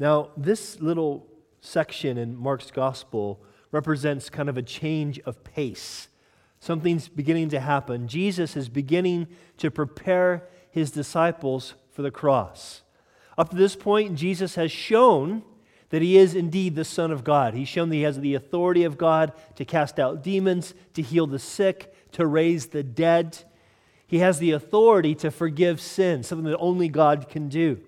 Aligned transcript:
Now, 0.00 0.30
this 0.34 0.80
little 0.80 1.26
section 1.60 2.16
in 2.16 2.34
Mark's 2.34 2.70
gospel 2.70 3.42
represents 3.70 4.30
kind 4.30 4.48
of 4.48 4.56
a 4.56 4.62
change 4.62 5.20
of 5.20 5.44
pace. 5.44 6.08
Something's 6.58 7.06
beginning 7.06 7.50
to 7.50 7.60
happen. 7.60 8.08
Jesus 8.08 8.56
is 8.56 8.70
beginning 8.70 9.28
to 9.58 9.70
prepare 9.70 10.48
his 10.70 10.90
disciples 10.90 11.74
for 11.92 12.00
the 12.00 12.10
cross. 12.10 12.80
Up 13.36 13.50
to 13.50 13.56
this 13.56 13.76
point, 13.76 14.16
Jesus 14.16 14.54
has 14.54 14.72
shown 14.72 15.42
that 15.90 16.00
he 16.00 16.16
is 16.16 16.34
indeed 16.34 16.76
the 16.76 16.84
Son 16.84 17.10
of 17.10 17.22
God. 17.22 17.52
He's 17.52 17.68
shown 17.68 17.90
that 17.90 17.96
he 17.96 18.02
has 18.02 18.18
the 18.20 18.34
authority 18.34 18.84
of 18.84 18.96
God 18.96 19.34
to 19.56 19.66
cast 19.66 19.98
out 19.98 20.22
demons, 20.22 20.72
to 20.94 21.02
heal 21.02 21.26
the 21.26 21.38
sick, 21.38 21.94
to 22.12 22.26
raise 22.26 22.68
the 22.68 22.82
dead. 22.82 23.44
He 24.06 24.20
has 24.20 24.38
the 24.38 24.52
authority 24.52 25.14
to 25.16 25.30
forgive 25.30 25.78
sin, 25.78 26.22
something 26.22 26.50
that 26.50 26.58
only 26.58 26.88
God 26.88 27.28
can 27.28 27.50
do. 27.50 27.80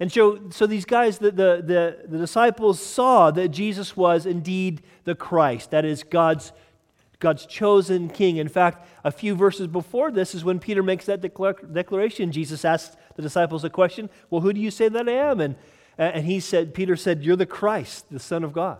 And 0.00 0.10
so, 0.10 0.50
so 0.50 0.66
these 0.66 0.84
guys, 0.84 1.18
the, 1.18 1.30
the, 1.30 1.62
the, 1.64 1.98
the 2.08 2.18
disciples 2.18 2.80
saw 2.80 3.30
that 3.30 3.48
Jesus 3.48 3.96
was 3.96 4.26
indeed 4.26 4.82
the 5.04 5.14
Christ, 5.14 5.70
that 5.70 5.84
is 5.84 6.02
God's, 6.02 6.52
God's 7.20 7.46
chosen 7.46 8.08
king. 8.08 8.38
In 8.38 8.48
fact, 8.48 8.86
a 9.04 9.12
few 9.12 9.34
verses 9.36 9.68
before 9.68 10.10
this 10.10 10.34
is 10.34 10.44
when 10.44 10.58
Peter 10.58 10.82
makes 10.82 11.06
that 11.06 11.20
declaration. 11.20 12.32
Jesus 12.32 12.64
asked 12.64 12.96
the 13.14 13.22
disciples 13.22 13.62
a 13.62 13.70
question 13.70 14.10
Well, 14.30 14.40
who 14.40 14.52
do 14.52 14.60
you 14.60 14.70
say 14.70 14.88
that 14.88 15.08
I 15.08 15.12
am? 15.12 15.40
And, 15.40 15.54
and 15.96 16.26
he 16.26 16.40
said, 16.40 16.74
Peter 16.74 16.96
said, 16.96 17.22
You're 17.22 17.36
the 17.36 17.46
Christ, 17.46 18.06
the 18.10 18.18
Son 18.18 18.42
of 18.42 18.52
God. 18.52 18.78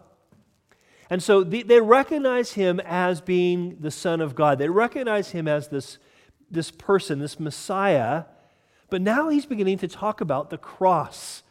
And 1.10 1.22
so 1.22 1.44
they, 1.44 1.62
they 1.62 1.80
recognize 1.80 2.54
him 2.54 2.80
as 2.80 3.20
being 3.20 3.76
the 3.78 3.90
Son 3.90 4.20
of 4.20 4.34
God. 4.34 4.58
They 4.58 4.68
recognize 4.68 5.30
him 5.30 5.46
as 5.46 5.68
this, 5.68 5.98
this 6.50 6.70
person, 6.70 7.20
this 7.20 7.38
Messiah 7.38 8.24
but 8.90 9.00
now 9.02 9.28
he's 9.28 9.46
beginning 9.46 9.78
to 9.78 9.88
talk 9.88 10.20
about 10.20 10.50
the 10.50 10.58
cross, 10.58 11.42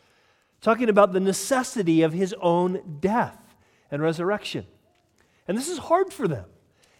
talking 0.62 0.90
about 0.90 1.14
the 1.14 1.20
necessity 1.20 2.02
of 2.02 2.14
his 2.14 2.34
own 2.42 2.98
death 3.00 3.56
and 3.92 4.02
resurrection. 4.02 4.66
And 5.48 5.58
this 5.58 5.67
is 5.67 5.78
hard 5.78 6.14
for 6.14 6.28
them. 6.28 6.45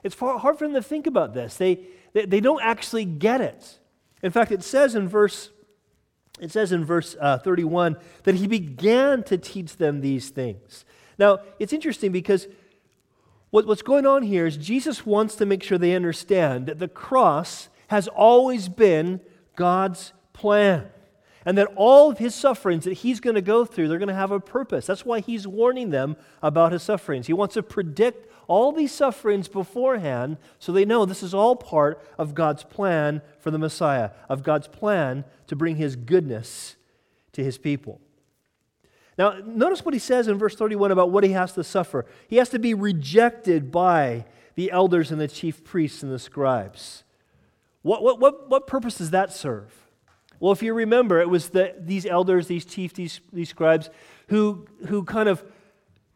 It's 0.04 0.16
hard 0.20 0.58
for 0.58 0.67
them 0.67 0.73
to 0.73 0.81
think 0.81 1.08
about 1.08 1.34
this. 1.34 1.56
They, 1.56 1.80
they, 2.14 2.26
they 2.26 2.39
don't 2.39 2.61
actually 2.61 3.06
get 3.06 3.42
it. 3.42 3.80
In 4.22 4.31
fact, 4.31 4.52
it 4.52 4.64
says 4.64 4.95
in 4.95 5.08
verse 5.08 5.50
it 6.39 6.52
says 6.52 6.72
in 6.72 6.84
verse 6.84 7.16
uh, 7.20 7.38
31 7.38 7.95
that 8.23 8.36
he 8.36 8.48
began 8.48 9.23
to 9.23 9.38
teach 9.38 9.78
them 9.78 10.02
these 10.02 10.30
things. 10.30 10.84
Now, 11.20 11.39
it's 11.59 11.73
interesting 11.73 12.11
because 12.11 12.48
what, 13.52 13.67
what's 13.67 13.84
going 13.84 14.08
on 14.08 14.23
here 14.23 14.48
is 14.48 14.58
Jesus 14.58 15.06
wants 15.06 15.36
to 15.36 15.45
make 15.45 15.61
sure 15.61 15.78
they 15.78 15.95
understand 15.95 16.66
that 16.66 16.80
the 16.80 16.88
cross 16.88 17.70
has 17.89 18.08
always 18.08 18.67
been 18.67 19.22
God's 19.56 20.14
plan. 20.34 20.89
And 21.45 21.58
that 21.58 21.72
all 21.76 22.12
of 22.12 22.17
his 22.20 22.34
sufferings 22.34 22.86
that 22.86 22.94
he's 22.94 23.20
going 23.20 23.36
to 23.36 23.42
go 23.42 23.66
through, 23.66 23.88
they're 23.88 23.98
going 23.98 24.08
to 24.08 24.14
have 24.14 24.31
a 24.31 24.39
purpose. 24.39 24.86
That's 24.86 25.06
why 25.06 25.20
he's 25.20 25.45
warning 25.45 25.89
them 25.89 26.16
about 26.42 26.72
his 26.72 26.84
sufferings. 26.84 27.28
He 27.28 27.34
wants 27.34 27.56
to 27.56 27.64
predict 27.64 28.31
all 28.48 28.72
these 28.72 28.92
sufferings 28.92 29.48
beforehand 29.48 30.38
so 30.59 30.72
they 30.72 30.86
know 30.86 31.06
this 31.06 31.23
is 31.23 31.34
all 31.34 31.56
part 31.56 32.06
of 32.17 32.34
God's 32.34 32.64
plan 32.64 33.22
for 33.39 33.52
the 33.52 33.58
Messiah, 33.58 34.11
of 34.30 34.44
God's 34.44 34.67
plan 34.67 35.26
to 35.48 35.56
bring 35.56 35.76
his 35.76 35.95
goodness 35.95 36.76
to 37.34 37.44
his 37.44 37.58
people. 37.58 38.00
Now, 39.17 39.38
notice 39.45 39.86
what 39.86 39.94
he 39.94 40.00
says 40.00 40.28
in 40.28 40.38
verse 40.38 40.56
31 40.56 40.92
about 40.92 41.11
what 41.11 41.23
he 41.23 41.31
has 41.31 41.54
to 41.54 41.64
suffer. 41.64 42.06
He 42.28 42.38
has 42.38 42.50
to 42.50 42.59
be 42.59 42.73
rejected 42.73 43.72
by 43.72 44.26
the 44.56 44.72
elders 44.72 45.11
and 45.11 45.20
the 45.20 45.28
chief 45.28 45.64
priests 45.64 46.04
and 46.04 46.11
the 46.11 46.20
scribes. 46.20 47.04
What, 47.81 48.02
what, 48.02 48.20
what, 48.20 48.50
what 48.50 48.66
purpose 48.66 48.98
does 48.98 49.11
that 49.11 49.34
serve? 49.34 49.83
Well, 50.44 50.52
if 50.52 50.61
you 50.61 50.73
remember, 50.73 51.22
it 51.22 51.30
was 51.30 51.52
the, 51.52 51.73
these 51.80 52.05
elders, 52.05 52.47
these 52.47 52.66
chiefs, 52.66 52.95
these, 52.95 53.22
these 53.31 53.47
scribes, 53.47 53.89
who, 54.27 54.67
who 54.88 55.05
kind 55.05 55.30
of 55.30 55.41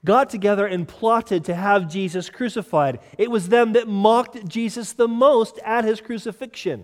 got 0.03 0.29
together 0.29 0.67
and 0.67 0.85
plotted 0.85 1.45
to 1.45 1.55
have 1.55 1.89
Jesus 1.89 2.29
crucified. 2.29 2.99
It 3.17 3.31
was 3.31 3.47
them 3.47 3.71
that 3.71 3.87
mocked 3.87 4.45
Jesus 4.45 4.91
the 4.91 5.07
most 5.07 5.59
at 5.59 5.85
his 5.85 6.01
crucifixion. 6.01 6.83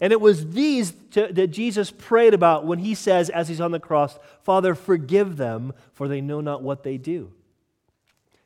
And 0.00 0.12
it 0.12 0.20
was 0.20 0.50
these 0.50 0.92
to, 1.12 1.32
that 1.32 1.52
Jesus 1.52 1.92
prayed 1.92 2.34
about 2.34 2.66
when 2.66 2.80
he 2.80 2.96
says, 2.96 3.30
as 3.30 3.46
he's 3.46 3.60
on 3.60 3.70
the 3.70 3.78
cross, 3.78 4.18
Father, 4.42 4.74
forgive 4.74 5.36
them, 5.36 5.72
for 5.92 6.08
they 6.08 6.20
know 6.20 6.40
not 6.40 6.60
what 6.60 6.82
they 6.82 6.96
do. 6.96 7.32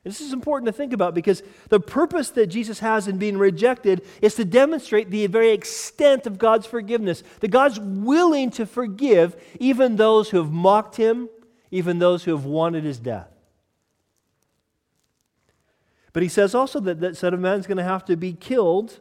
This 0.07 0.21
is 0.21 0.33
important 0.33 0.67
to 0.67 0.71
think 0.71 0.93
about 0.93 1.13
because 1.13 1.43
the 1.69 1.79
purpose 1.79 2.29
that 2.31 2.47
Jesus 2.47 2.79
has 2.79 3.07
in 3.07 3.17
being 3.17 3.37
rejected 3.37 4.05
is 4.21 4.35
to 4.35 4.45
demonstrate 4.45 5.11
the 5.11 5.27
very 5.27 5.51
extent 5.51 6.25
of 6.25 6.37
God's 6.37 6.65
forgiveness. 6.65 7.23
That 7.41 7.49
God's 7.49 7.79
willing 7.79 8.51
to 8.51 8.65
forgive 8.65 9.35
even 9.59 9.97
those 9.97 10.29
who 10.29 10.37
have 10.37 10.51
mocked 10.51 10.95
him, 10.95 11.29
even 11.71 11.99
those 11.99 12.23
who 12.23 12.31
have 12.31 12.45
wanted 12.45 12.85
his 12.85 12.99
death. 12.99 13.27
But 16.13 16.23
he 16.23 16.29
says 16.29 16.55
also 16.55 16.79
that 16.79 17.01
that 17.01 17.17
Son 17.17 17.33
of 17.33 17.39
Man 17.39 17.59
is 17.59 17.67
going 17.67 17.77
to 17.77 17.83
have 17.83 18.05
to 18.05 18.15
be 18.15 18.33
killed 18.33 18.99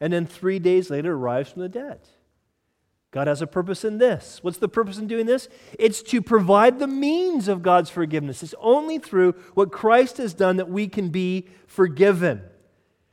and 0.00 0.12
then 0.12 0.26
three 0.26 0.58
days 0.58 0.90
later 0.90 1.16
rise 1.16 1.50
from 1.50 1.62
the 1.62 1.68
dead. 1.68 2.00
God 3.14 3.28
has 3.28 3.40
a 3.40 3.46
purpose 3.46 3.84
in 3.84 3.98
this. 3.98 4.40
What's 4.42 4.58
the 4.58 4.66
purpose 4.66 4.98
in 4.98 5.06
doing 5.06 5.24
this? 5.24 5.48
It's 5.78 6.02
to 6.02 6.20
provide 6.20 6.80
the 6.80 6.88
means 6.88 7.46
of 7.46 7.62
God's 7.62 7.88
forgiveness. 7.88 8.42
It's 8.42 8.56
only 8.60 8.98
through 8.98 9.36
what 9.54 9.70
Christ 9.70 10.16
has 10.16 10.34
done 10.34 10.56
that 10.56 10.68
we 10.68 10.88
can 10.88 11.10
be 11.10 11.46
forgiven. 11.68 12.42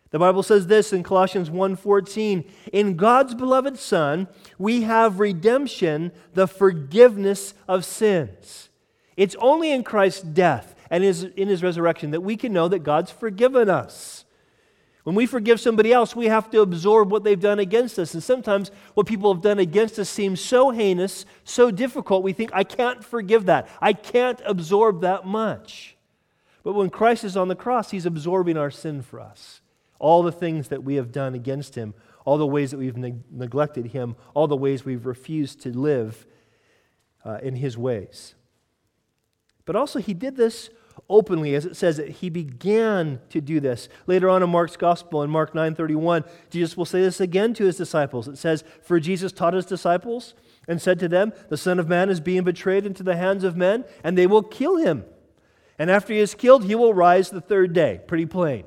The 0.09 0.17
Bible 0.17 0.41
says 0.41 0.65
this 0.65 0.91
in 0.91 1.03
Colossians 1.03 1.51
1:14, 1.51 2.45
"In 2.73 2.95
God's 2.95 3.35
beloved 3.35 3.77
Son, 3.77 4.27
we 4.57 4.81
have 4.81 5.19
redemption, 5.19 6.11
the 6.33 6.47
forgiveness 6.47 7.53
of 7.67 7.85
sins." 7.85 8.69
It's 9.15 9.35
only 9.35 9.71
in 9.71 9.83
Christ's 9.83 10.23
death 10.23 10.73
and 10.89 11.03
in 11.03 11.47
his 11.47 11.61
resurrection 11.61 12.09
that 12.09 12.21
we 12.21 12.35
can 12.35 12.51
know 12.51 12.67
that 12.67 12.79
God's 12.79 13.11
forgiven 13.11 13.69
us. 13.69 14.20
When 15.03 15.15
we 15.15 15.25
forgive 15.25 15.59
somebody 15.59 15.91
else, 15.91 16.15
we 16.15 16.27
have 16.27 16.49
to 16.51 16.61
absorb 16.61 17.11
what 17.11 17.23
they've 17.23 17.39
done 17.39 17.59
against 17.59 17.97
us. 17.97 18.13
And 18.13 18.21
sometimes 18.21 18.69
what 18.93 19.07
people 19.07 19.33
have 19.33 19.41
done 19.41 19.57
against 19.57 19.97
us 19.97 20.09
seems 20.09 20.39
so 20.39 20.69
heinous, 20.69 21.25
so 21.43 21.71
difficult, 21.71 22.23
we 22.23 22.33
think, 22.33 22.51
I 22.53 22.63
can't 22.63 23.03
forgive 23.03 23.47
that. 23.47 23.67
I 23.81 23.93
can't 23.93 24.39
absorb 24.45 25.01
that 25.01 25.25
much. 25.25 25.97
But 26.63 26.73
when 26.73 26.91
Christ 26.91 27.23
is 27.23 27.35
on 27.35 27.47
the 27.47 27.55
cross, 27.55 27.89
he's 27.89 28.05
absorbing 28.05 28.57
our 28.57 28.69
sin 28.69 29.01
for 29.01 29.19
us. 29.19 29.61
All 29.97 30.21
the 30.21 30.31
things 30.31 30.67
that 30.67 30.83
we 30.83 30.95
have 30.95 31.11
done 31.11 31.33
against 31.33 31.73
him, 31.73 31.95
all 32.23 32.37
the 32.37 32.45
ways 32.45 32.69
that 32.69 32.77
we've 32.77 32.97
neglected 32.97 33.87
him, 33.87 34.15
all 34.35 34.47
the 34.47 34.55
ways 34.55 34.85
we've 34.85 35.07
refused 35.07 35.61
to 35.61 35.75
live 35.75 36.27
uh, 37.25 37.39
in 37.41 37.55
his 37.55 37.75
ways. 37.75 38.35
But 39.65 39.75
also, 39.75 39.99
he 39.99 40.13
did 40.13 40.35
this 40.35 40.69
openly 41.11 41.53
as 41.53 41.65
it 41.65 41.75
says 41.75 41.97
that 41.97 42.09
he 42.09 42.29
began 42.29 43.19
to 43.29 43.41
do 43.41 43.59
this. 43.59 43.89
Later 44.07 44.29
on 44.29 44.41
in 44.41 44.49
mark's 44.49 44.77
gospel 44.77 45.21
in 45.21 45.29
mark 45.29 45.53
9.31 45.53 46.27
jesus 46.49 46.75
will 46.75 46.85
say 46.85 47.01
this 47.01 47.19
again 47.19 47.53
to 47.53 47.65
his 47.65 47.77
disciples. 47.77 48.27
It 48.27 48.37
says 48.37 48.63
for 48.81 48.99
jesus 48.99 49.31
taught 49.31 49.53
his 49.53 49.65
disciples 49.65 50.33
and 50.67 50.81
said 50.81 50.97
to 50.99 51.07
them 51.07 51.33
the 51.49 51.57
son 51.57 51.79
of 51.79 51.87
man 51.87 52.09
is 52.09 52.19
being 52.19 52.43
betrayed 52.43 52.85
into 52.85 53.03
the 53.03 53.17
hands 53.17 53.43
of 53.43 53.57
men 53.57 53.85
and 54.03 54.17
they 54.17 54.25
will 54.25 54.41
kill 54.41 54.77
him. 54.77 55.03
And 55.77 55.91
after 55.91 56.13
he 56.13 56.19
is 56.19 56.33
killed 56.33 56.63
he 56.63 56.75
will 56.75 56.93
rise 56.93 57.29
the 57.29 57.41
third 57.41 57.73
day 57.73 58.01
pretty 58.07 58.25
plain. 58.25 58.63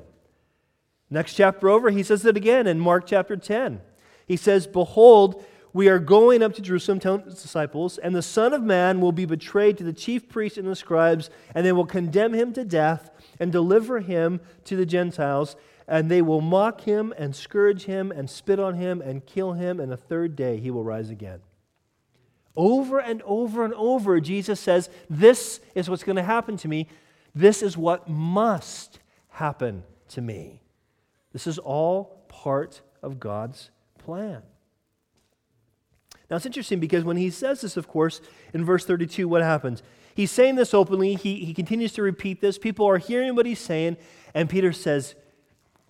Next 1.09 1.33
chapter 1.33 1.69
over 1.69 1.89
he 1.89 2.03
says 2.03 2.25
it 2.25 2.37
again 2.37 2.67
in 2.67 2.79
mark 2.79 3.07
chapter 3.07 3.35
10 3.35 3.81
he 4.27 4.37
says 4.37 4.67
behold 4.67 5.43
we 5.75 5.89
are 5.89 5.99
going 5.99 6.41
up 6.41 6.53
to 6.53 6.61
Jerusalem, 6.61 7.01
telling 7.01 7.23
his 7.23 7.41
disciples, 7.41 7.97
and 7.97 8.15
the 8.15 8.21
Son 8.21 8.53
of 8.53 8.63
Man 8.63 9.01
will 9.01 9.11
be 9.11 9.25
betrayed 9.25 9.77
to 9.77 9.83
the 9.83 9.91
chief 9.91 10.29
priests 10.29 10.57
and 10.57 10.65
the 10.65 10.73
scribes, 10.73 11.29
and 11.53 11.65
they 11.65 11.73
will 11.73 11.85
condemn 11.85 12.33
him 12.33 12.53
to 12.53 12.63
death 12.63 13.11
and 13.41 13.51
deliver 13.51 13.99
him 13.99 14.39
to 14.63 14.77
the 14.77 14.85
Gentiles, 14.85 15.57
and 15.85 16.09
they 16.09 16.21
will 16.21 16.39
mock 16.39 16.79
him 16.79 17.13
and 17.17 17.35
scourge 17.35 17.83
him 17.83 18.09
and 18.09 18.29
spit 18.29 18.57
on 18.57 18.75
him 18.75 19.01
and 19.01 19.25
kill 19.25 19.51
him, 19.51 19.81
and 19.81 19.91
the 19.91 19.97
third 19.97 20.33
day 20.37 20.61
he 20.61 20.71
will 20.71 20.85
rise 20.85 21.09
again. 21.09 21.41
Over 22.55 22.99
and 22.99 23.21
over 23.23 23.65
and 23.65 23.73
over, 23.73 24.21
Jesus 24.21 24.61
says, 24.61 24.89
This 25.09 25.59
is 25.75 25.89
what's 25.89 26.05
going 26.05 26.15
to 26.15 26.23
happen 26.23 26.55
to 26.55 26.69
me. 26.69 26.87
This 27.35 27.61
is 27.61 27.75
what 27.75 28.07
must 28.07 28.99
happen 29.27 29.83
to 30.07 30.21
me. 30.21 30.61
This 31.33 31.45
is 31.45 31.59
all 31.59 32.23
part 32.29 32.79
of 33.03 33.19
God's 33.19 33.71
plan. 33.97 34.41
Now 36.29 36.37
it's 36.37 36.45
interesting 36.45 36.79
because 36.79 37.03
when 37.03 37.17
he 37.17 37.29
says 37.29 37.61
this, 37.61 37.77
of 37.77 37.87
course, 37.87 38.21
in 38.53 38.65
verse 38.65 38.85
32, 38.85 39.27
what 39.27 39.41
happens? 39.41 39.83
He's 40.15 40.31
saying 40.31 40.55
this 40.55 40.73
openly. 40.73 41.15
He, 41.15 41.45
he 41.45 41.53
continues 41.53 41.93
to 41.93 42.01
repeat 42.01 42.41
this. 42.41 42.57
People 42.57 42.87
are 42.87 42.97
hearing 42.97 43.35
what 43.35 43.45
he's 43.45 43.59
saying. 43.59 43.97
And 44.33 44.49
Peter 44.49 44.71
says, 44.71 45.15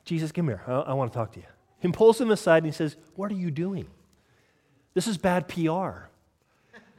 Jesus, 0.04 0.32
come 0.32 0.48
here. 0.48 0.62
I, 0.68 0.72
I 0.72 0.94
want 0.94 1.12
to 1.14 1.18
talk 1.18 1.32
to 1.34 1.40
you. 1.40 1.46
He 1.80 1.92
pulls 1.92 2.20
him 2.20 2.32
aside 2.32 2.64
and 2.64 2.66
he 2.66 2.72
says, 2.72 2.98
What 3.16 3.32
are 3.32 3.36
you 3.36 3.52
doing? 3.52 3.88
This 4.94 5.08
is 5.08 5.18
bad 5.18 5.48
PR. 5.48 6.10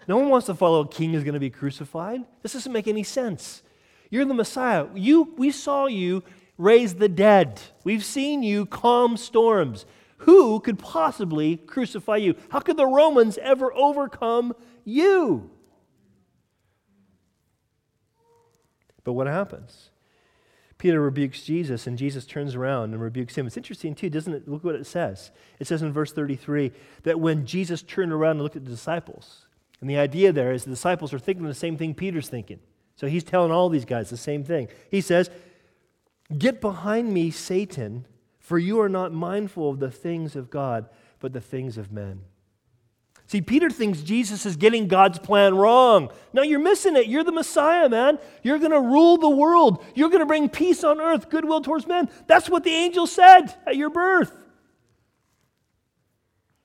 No 0.08 0.18
one 0.18 0.28
wants 0.28 0.46
to 0.46 0.54
follow 0.54 0.80
a 0.80 0.88
king 0.88 1.12
who's 1.12 1.24
going 1.24 1.34
to 1.34 1.40
be 1.40 1.50
crucified. 1.50 2.24
This 2.42 2.52
doesn't 2.52 2.72
make 2.72 2.86
any 2.86 3.02
sense. 3.02 3.62
You're 4.10 4.24
the 4.24 4.34
Messiah. 4.34 4.86
You, 4.94 5.34
we 5.36 5.50
saw 5.50 5.86
you 5.86 6.22
raise 6.58 6.94
the 6.94 7.08
dead. 7.08 7.60
We've 7.82 8.04
seen 8.04 8.42
you 8.42 8.66
calm 8.66 9.16
storms. 9.16 9.84
Who 10.18 10.60
could 10.60 10.78
possibly 10.78 11.56
crucify 11.56 12.16
you? 12.16 12.34
How 12.50 12.60
could 12.60 12.76
the 12.76 12.86
Romans 12.86 13.38
ever 13.38 13.72
overcome 13.74 14.54
you? 14.84 15.50
But 19.04 19.12
what 19.12 19.26
happens? 19.26 19.90
Peter 20.78 21.00
rebukes 21.00 21.42
Jesus, 21.42 21.86
and 21.86 21.96
Jesus 21.96 22.26
turns 22.26 22.54
around 22.54 22.92
and 22.92 23.00
rebukes 23.00 23.36
him. 23.36 23.46
It's 23.46 23.56
interesting, 23.56 23.94
too, 23.94 24.10
doesn't 24.10 24.32
it? 24.32 24.48
Look 24.48 24.62
what 24.62 24.74
it 24.74 24.86
says. 24.86 25.30
It 25.58 25.66
says 25.66 25.82
in 25.82 25.92
verse 25.92 26.12
33 26.12 26.72
that 27.04 27.18
when 27.18 27.46
Jesus 27.46 27.82
turned 27.82 28.12
around 28.12 28.32
and 28.32 28.42
looked 28.42 28.56
at 28.56 28.64
the 28.64 28.70
disciples, 28.70 29.46
and 29.80 29.88
the 29.88 29.96
idea 29.96 30.32
there 30.32 30.52
is 30.52 30.64
the 30.64 30.70
disciples 30.70 31.14
are 31.14 31.18
thinking 31.18 31.46
the 31.46 31.54
same 31.54 31.76
thing 31.76 31.94
Peter's 31.94 32.28
thinking. 32.28 32.60
So 32.96 33.06
he's 33.06 33.24
telling 33.24 33.52
all 33.52 33.68
these 33.68 33.84
guys 33.84 34.10
the 34.10 34.16
same 34.16 34.42
thing. 34.44 34.68
He 34.90 35.00
says, 35.00 35.30
Get 36.36 36.60
behind 36.60 37.12
me, 37.12 37.30
Satan, 37.30 38.06
for 38.46 38.60
you 38.60 38.80
are 38.80 38.88
not 38.88 39.12
mindful 39.12 39.70
of 39.70 39.80
the 39.80 39.90
things 39.90 40.36
of 40.36 40.50
God, 40.50 40.88
but 41.18 41.32
the 41.32 41.40
things 41.40 41.76
of 41.76 41.90
men. 41.90 42.20
See, 43.26 43.40
Peter 43.40 43.70
thinks 43.70 44.02
Jesus 44.02 44.46
is 44.46 44.54
getting 44.54 44.86
God's 44.86 45.18
plan 45.18 45.56
wrong. 45.56 46.10
No, 46.32 46.42
you're 46.42 46.60
missing 46.60 46.94
it. 46.94 47.08
You're 47.08 47.24
the 47.24 47.32
Messiah, 47.32 47.88
man. 47.88 48.20
You're 48.44 48.60
going 48.60 48.70
to 48.70 48.80
rule 48.80 49.16
the 49.16 49.28
world. 49.28 49.84
You're 49.96 50.10
going 50.10 50.20
to 50.20 50.26
bring 50.26 50.48
peace 50.48 50.84
on 50.84 51.00
earth, 51.00 51.28
goodwill 51.28 51.60
towards 51.60 51.88
men. 51.88 52.08
That's 52.28 52.48
what 52.48 52.62
the 52.62 52.70
angel 52.70 53.08
said 53.08 53.52
at 53.66 53.74
your 53.74 53.90
birth. 53.90 54.30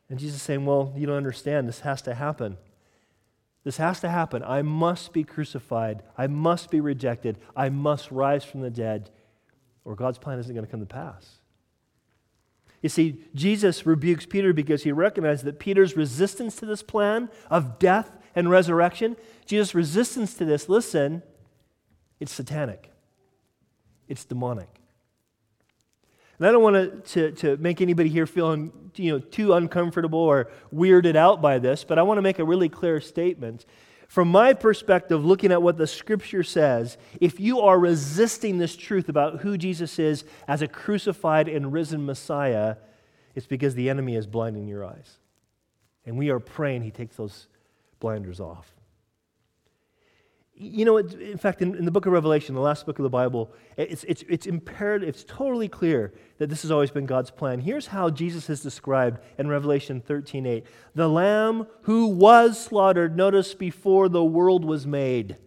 And 0.08 0.20
Jesus 0.20 0.36
is 0.36 0.44
saying, 0.44 0.68
Well, 0.68 0.94
you 0.96 1.08
don't 1.08 1.18
understand. 1.18 1.68
This 1.68 1.80
has 1.80 2.04
to 2.04 2.14
happen. 2.14 2.58
This 3.64 3.78
has 3.78 4.00
to 4.02 4.10
happen. 4.10 4.44
I 4.44 4.62
must 4.62 5.14
be 5.14 5.24
crucified. 5.24 6.04
I 6.16 6.28
must 6.28 6.70
be 6.70 6.80
rejected. 6.80 7.40
I 7.56 7.70
must 7.70 8.12
rise 8.12 8.44
from 8.44 8.62
the 8.62 8.70
dead, 8.70 9.10
or 9.84 9.96
God's 9.96 10.20
plan 10.20 10.38
isn't 10.38 10.54
going 10.54 10.66
to 10.66 10.70
come 10.70 10.82
to 10.82 10.86
pass. 10.86 11.41
You 12.82 12.90
see, 12.90 13.24
Jesus 13.36 13.86
rebukes 13.86 14.26
Peter 14.26 14.54
because 14.54 14.84
he 14.84 14.92
recognized 14.92 15.46
that 15.46 15.60
Peter's 15.60 15.96
resistance 15.96 16.56
to 16.58 16.66
this 16.66 16.82
plan 16.82 17.30
of 17.50 17.78
death 17.78 18.18
and 18.36 18.50
resurrection, 18.50 19.18
Jesus' 19.46 19.76
resistance 19.76 20.34
to 20.36 20.46
this, 20.46 20.68
listen, 20.68 21.22
it's 22.20 22.32
satanic, 22.32 22.92
it's 24.08 24.26
demonic. 24.26 24.70
And 26.40 26.48
I 26.48 26.52
don't 26.52 26.64
want 26.64 27.06
to, 27.06 27.32
to, 27.34 27.58
make 27.58 27.82
anybody 27.82 28.10
here 28.10 28.26
feeling 28.26 28.72
you 28.96 29.12
know, 29.12 29.20
too 29.20 29.54
uncomfortable 29.54 30.18
or 30.18 30.50
weirded 30.74 31.16
out 31.16 31.40
by 31.40 31.60
this, 31.60 31.84
but 31.84 32.00
I 32.00 32.02
want 32.02 32.18
to 32.18 32.24
make 32.24 32.40
a 32.40 32.44
really 32.44 32.68
clear 32.68 33.00
statement. 33.00 33.64
From 34.12 34.28
my 34.28 34.52
perspective, 34.52 35.24
looking 35.24 35.54
at 35.54 35.64
what 35.64 35.78
the 35.78 35.88
scripture 35.88 36.44
says, 36.44 36.98
if 37.22 37.40
you 37.40 37.62
are 37.62 37.80
resisting 37.80 38.58
this 38.58 38.76
truth 38.76 39.08
about 39.08 39.40
who 39.40 39.58
Jesus 39.58 40.00
is 40.00 40.26
as 40.50 40.62
a 40.62 40.68
crucified 40.68 41.48
and 41.48 41.72
risen 41.72 42.06
Messiah, 42.06 42.76
it's 43.36 43.48
because 43.48 43.74
the 43.74 43.90
enemy 43.90 44.18
is 44.18 44.28
blinding 44.28 44.68
your 44.68 44.84
eyes. 44.84 45.18
And 46.06 46.18
we 46.18 46.30
are 46.30 46.42
praying 46.42 46.82
he 46.82 46.92
takes 46.92 47.16
those 47.16 47.48
blinders 48.02 48.42
off. 48.42 48.76
You 50.64 50.86
know, 50.86 50.98
in 50.98 51.40
fact, 51.40 51.64
in, 51.64 51.74
in, 51.74 51.86
the 51.86 51.92
book 51.92 52.06
of 52.06 52.14
Revelation, 52.14 52.54
the 52.54 52.62
last 52.62 52.86
book 52.86 53.00
of 53.00 53.04
the 53.04 53.10
Bible, 53.10 53.52
it's, 53.78 54.04
it's, 54.04 54.24
it's 54.30 54.46
imperative, 54.46 55.10
it's 55.10 55.24
totally 55.24 55.68
clear 55.68 56.14
that 56.38 56.50
this 56.52 56.62
has 56.62 56.70
always 56.70 56.92
been 56.92 57.08
God's 57.08 57.32
plan. 57.32 57.62
Here's 57.62 57.88
how 57.88 58.12
Jesus 58.12 58.48
is 58.48 58.62
described 58.62 59.20
in 59.40 59.48
Revelation 59.48 60.02
13 60.02 60.46
8. 60.46 60.66
The 60.94 61.10
Lamb 61.10 61.66
who 61.84 62.06
was 62.06 62.64
slaughtered, 62.64 63.18
notice, 63.18 63.56
before 63.56 64.08
the 64.08 64.24
world 64.24 64.64
was 64.64 64.86
made. 64.86 65.38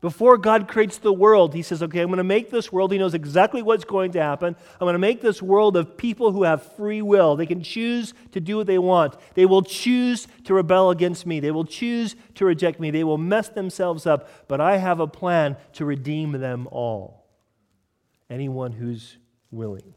Before 0.00 0.38
God 0.38 0.66
creates 0.66 0.96
the 0.96 1.12
world, 1.12 1.52
He 1.52 1.60
says, 1.60 1.82
okay, 1.82 2.00
I'm 2.00 2.08
going 2.08 2.16
to 2.18 2.24
make 2.24 2.50
this 2.50 2.72
world. 2.72 2.90
He 2.90 2.96
knows 2.96 3.12
exactly 3.12 3.60
what's 3.60 3.84
going 3.84 4.12
to 4.12 4.22
happen. 4.22 4.56
I'm 4.74 4.86
going 4.86 4.94
to 4.94 4.98
make 4.98 5.20
this 5.20 5.42
world 5.42 5.76
of 5.76 5.98
people 5.98 6.32
who 6.32 6.44
have 6.44 6.62
free 6.74 7.02
will. 7.02 7.36
They 7.36 7.44
can 7.44 7.62
choose 7.62 8.14
to 8.32 8.40
do 8.40 8.56
what 8.56 8.66
they 8.66 8.78
want. 8.78 9.16
They 9.34 9.44
will 9.44 9.62
choose 9.62 10.26
to 10.44 10.54
rebel 10.54 10.90
against 10.90 11.26
me. 11.26 11.38
They 11.38 11.50
will 11.50 11.66
choose 11.66 12.16
to 12.36 12.46
reject 12.46 12.80
me. 12.80 12.90
They 12.90 13.04
will 13.04 13.18
mess 13.18 13.50
themselves 13.50 14.06
up. 14.06 14.48
But 14.48 14.60
I 14.60 14.78
have 14.78 15.00
a 15.00 15.06
plan 15.06 15.58
to 15.74 15.84
redeem 15.84 16.32
them 16.32 16.66
all. 16.70 17.26
Anyone 18.30 18.72
who's 18.72 19.18
willing. 19.50 19.94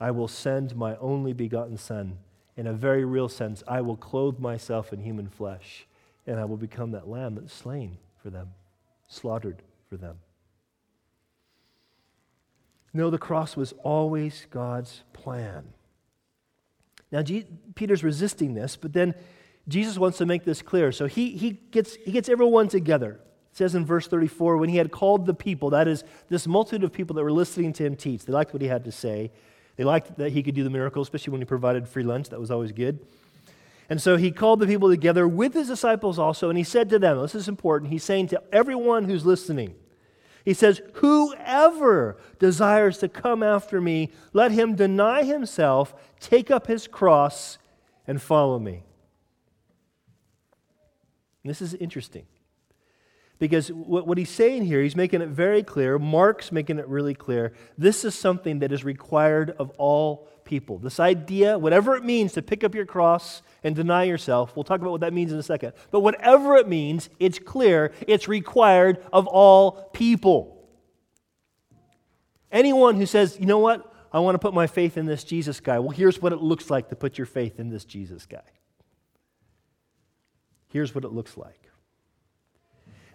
I 0.00 0.10
will 0.10 0.28
send 0.28 0.74
my 0.74 0.96
only 0.96 1.34
begotten 1.34 1.76
Son. 1.76 2.18
In 2.56 2.66
a 2.66 2.72
very 2.72 3.04
real 3.04 3.28
sense, 3.28 3.62
I 3.68 3.82
will 3.82 3.96
clothe 3.96 4.38
myself 4.38 4.92
in 4.92 5.00
human 5.00 5.28
flesh, 5.28 5.86
and 6.26 6.38
I 6.38 6.44
will 6.44 6.56
become 6.56 6.92
that 6.92 7.08
lamb 7.08 7.34
that's 7.34 7.52
slain 7.52 7.98
for 8.24 8.30
them, 8.30 8.48
slaughtered 9.06 9.62
for 9.90 9.98
them. 9.98 10.18
No, 12.94 13.10
the 13.10 13.18
cross 13.18 13.54
was 13.54 13.74
always 13.82 14.46
God's 14.50 15.02
plan. 15.12 15.74
Now, 17.12 17.20
G- 17.20 17.44
Peter's 17.74 18.02
resisting 18.02 18.54
this, 18.54 18.76
but 18.76 18.94
then 18.94 19.14
Jesus 19.68 19.98
wants 19.98 20.16
to 20.18 20.26
make 20.26 20.44
this 20.44 20.62
clear. 20.62 20.90
So 20.90 21.06
he, 21.06 21.36
he, 21.36 21.50
gets, 21.50 21.96
he 21.96 22.12
gets 22.12 22.30
everyone 22.30 22.68
together. 22.68 23.20
It 23.52 23.58
says 23.58 23.74
in 23.74 23.84
verse 23.84 24.06
34 24.06 24.56
when 24.56 24.70
he 24.70 24.78
had 24.78 24.90
called 24.90 25.26
the 25.26 25.34
people, 25.34 25.70
that 25.70 25.86
is, 25.86 26.02
this 26.30 26.46
multitude 26.46 26.82
of 26.82 26.92
people 26.92 27.14
that 27.16 27.22
were 27.22 27.32
listening 27.32 27.74
to 27.74 27.84
him 27.84 27.94
teach, 27.94 28.24
they 28.24 28.32
liked 28.32 28.54
what 28.54 28.62
he 28.62 28.68
had 28.68 28.84
to 28.84 28.92
say. 28.92 29.32
They 29.76 29.84
liked 29.84 30.16
that 30.16 30.32
he 30.32 30.42
could 30.42 30.54
do 30.54 30.64
the 30.64 30.70
miracles, 30.70 31.08
especially 31.08 31.32
when 31.32 31.40
he 31.42 31.44
provided 31.44 31.86
free 31.86 32.04
lunch. 32.04 32.30
That 32.30 32.40
was 32.40 32.50
always 32.50 32.72
good. 32.72 33.04
And 33.88 34.00
so 34.00 34.16
he 34.16 34.30
called 34.30 34.60
the 34.60 34.66
people 34.66 34.88
together 34.88 35.28
with 35.28 35.54
his 35.54 35.68
disciples 35.68 36.18
also, 36.18 36.48
and 36.48 36.56
he 36.56 36.64
said 36.64 36.88
to 36.90 36.98
them, 36.98 37.20
This 37.20 37.34
is 37.34 37.48
important. 37.48 37.92
He's 37.92 38.04
saying 38.04 38.28
to 38.28 38.42
everyone 38.52 39.04
who's 39.04 39.26
listening, 39.26 39.74
He 40.44 40.54
says, 40.54 40.80
Whoever 40.94 42.16
desires 42.38 42.98
to 42.98 43.08
come 43.08 43.42
after 43.42 43.80
me, 43.80 44.10
let 44.32 44.52
him 44.52 44.74
deny 44.74 45.24
himself, 45.24 45.94
take 46.18 46.50
up 46.50 46.66
his 46.66 46.86
cross, 46.86 47.58
and 48.06 48.20
follow 48.20 48.58
me. 48.58 48.84
This 51.44 51.60
is 51.60 51.74
interesting. 51.74 52.26
Because 53.38 53.68
what, 53.68 54.16
he's 54.16 54.30
saying 54.30 54.64
here, 54.64 54.80
he's 54.82 54.96
making 54.96 55.20
it 55.20 55.28
very 55.28 55.62
clear. 55.62 55.98
Mark's 55.98 56.52
making 56.52 56.78
it 56.78 56.86
really 56.88 57.14
clear. 57.14 57.52
This 57.76 58.04
is 58.04 58.14
something 58.14 58.60
that 58.60 58.72
is 58.72 58.84
required 58.84 59.50
of 59.58 59.70
all 59.70 60.28
people. 60.44 60.78
This 60.78 61.00
idea, 61.00 61.58
whatever 61.58 61.96
it 61.96 62.04
means 62.04 62.32
to 62.34 62.42
pick 62.42 62.62
up 62.62 62.74
your 62.74 62.86
cross 62.86 63.42
and 63.64 63.74
deny 63.74 64.04
yourself, 64.04 64.54
we'll 64.54 64.64
talk 64.64 64.80
about 64.80 64.92
what 64.92 65.00
that 65.00 65.12
means 65.12 65.32
in 65.32 65.38
a 65.38 65.42
second. 65.42 65.72
But 65.90 66.00
whatever 66.00 66.56
it 66.56 66.68
means, 66.68 67.10
it's 67.18 67.38
clear 67.38 67.92
it's 68.06 68.28
required 68.28 69.02
of 69.12 69.26
all 69.26 69.90
people. 69.92 70.68
Anyone 72.52 72.96
who 72.96 73.06
says, 73.06 73.36
you 73.40 73.46
know 73.46 73.58
what, 73.58 73.92
I 74.12 74.20
want 74.20 74.36
to 74.36 74.38
put 74.38 74.54
my 74.54 74.68
faith 74.68 74.96
in 74.96 75.06
this 75.06 75.24
Jesus 75.24 75.58
guy, 75.58 75.80
well, 75.80 75.90
here's 75.90 76.22
what 76.22 76.32
it 76.32 76.40
looks 76.40 76.70
like 76.70 76.88
to 76.90 76.96
put 76.96 77.18
your 77.18 77.26
faith 77.26 77.58
in 77.58 77.68
this 77.68 77.84
Jesus 77.84 78.26
guy. 78.26 78.44
Here's 80.68 80.94
what 80.94 81.04
it 81.04 81.12
looks 81.12 81.36
like. 81.36 81.68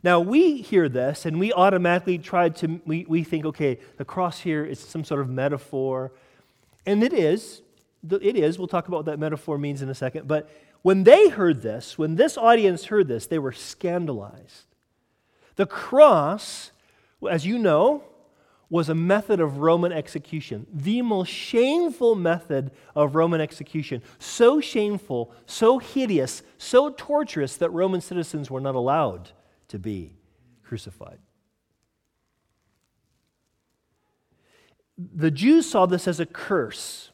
Now, 0.03 0.19
we 0.19 0.61
hear 0.61 0.87
this 0.87 1.25
and 1.25 1.39
we 1.39 1.51
automatically 1.51 2.17
try 2.17 2.49
to, 2.49 2.81
we, 2.85 3.05
we 3.07 3.23
think, 3.23 3.45
okay, 3.45 3.79
the 3.97 4.05
cross 4.05 4.39
here 4.39 4.63
is 4.63 4.79
some 4.79 5.03
sort 5.03 5.21
of 5.21 5.29
metaphor. 5.29 6.11
And 6.85 7.03
it 7.03 7.13
is. 7.13 7.61
It 8.09 8.35
is. 8.35 8.57
We'll 8.57 8.67
talk 8.67 8.87
about 8.87 8.97
what 8.97 9.05
that 9.07 9.19
metaphor 9.19 9.57
means 9.57 9.81
in 9.81 9.89
a 9.89 9.95
second. 9.95 10.27
But 10.27 10.49
when 10.81 11.03
they 11.03 11.27
heard 11.29 11.61
this, 11.61 11.97
when 11.97 12.15
this 12.15 12.37
audience 12.37 12.85
heard 12.85 13.07
this, 13.07 13.27
they 13.27 13.39
were 13.39 13.51
scandalized. 13.51 14.65
The 15.57 15.65
cross, 15.65 16.71
as 17.29 17.45
you 17.45 17.57
know, 17.57 18.03
was 18.69 18.87
a 18.87 18.95
method 18.95 19.41
of 19.41 19.57
Roman 19.57 19.91
execution, 19.91 20.67
the 20.71 21.01
most 21.01 21.29
shameful 21.29 22.15
method 22.15 22.71
of 22.95 23.15
Roman 23.15 23.41
execution. 23.41 24.01
So 24.19 24.61
shameful, 24.61 25.33
so 25.47 25.79
hideous, 25.79 26.43
so 26.57 26.91
torturous 26.91 27.57
that 27.57 27.71
Roman 27.71 27.99
citizens 27.99 28.49
were 28.49 28.61
not 28.61 28.75
allowed 28.75 29.31
to 29.69 29.79
be 29.79 30.13
crucified. 30.63 31.19
The 34.97 35.31
Jews 35.31 35.69
saw 35.69 35.85
this 35.85 36.07
as 36.07 36.19
a 36.19 36.25
curse. 36.25 37.11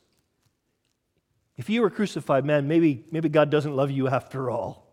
If 1.55 1.69
you 1.69 1.81
were 1.81 1.89
crucified, 1.89 2.43
man, 2.43 2.67
maybe, 2.67 3.05
maybe 3.12 3.29
God 3.29 3.50
doesn't 3.50 3.75
love 3.75 3.91
you 3.91 4.07
after 4.07 4.50
all. 4.50 4.85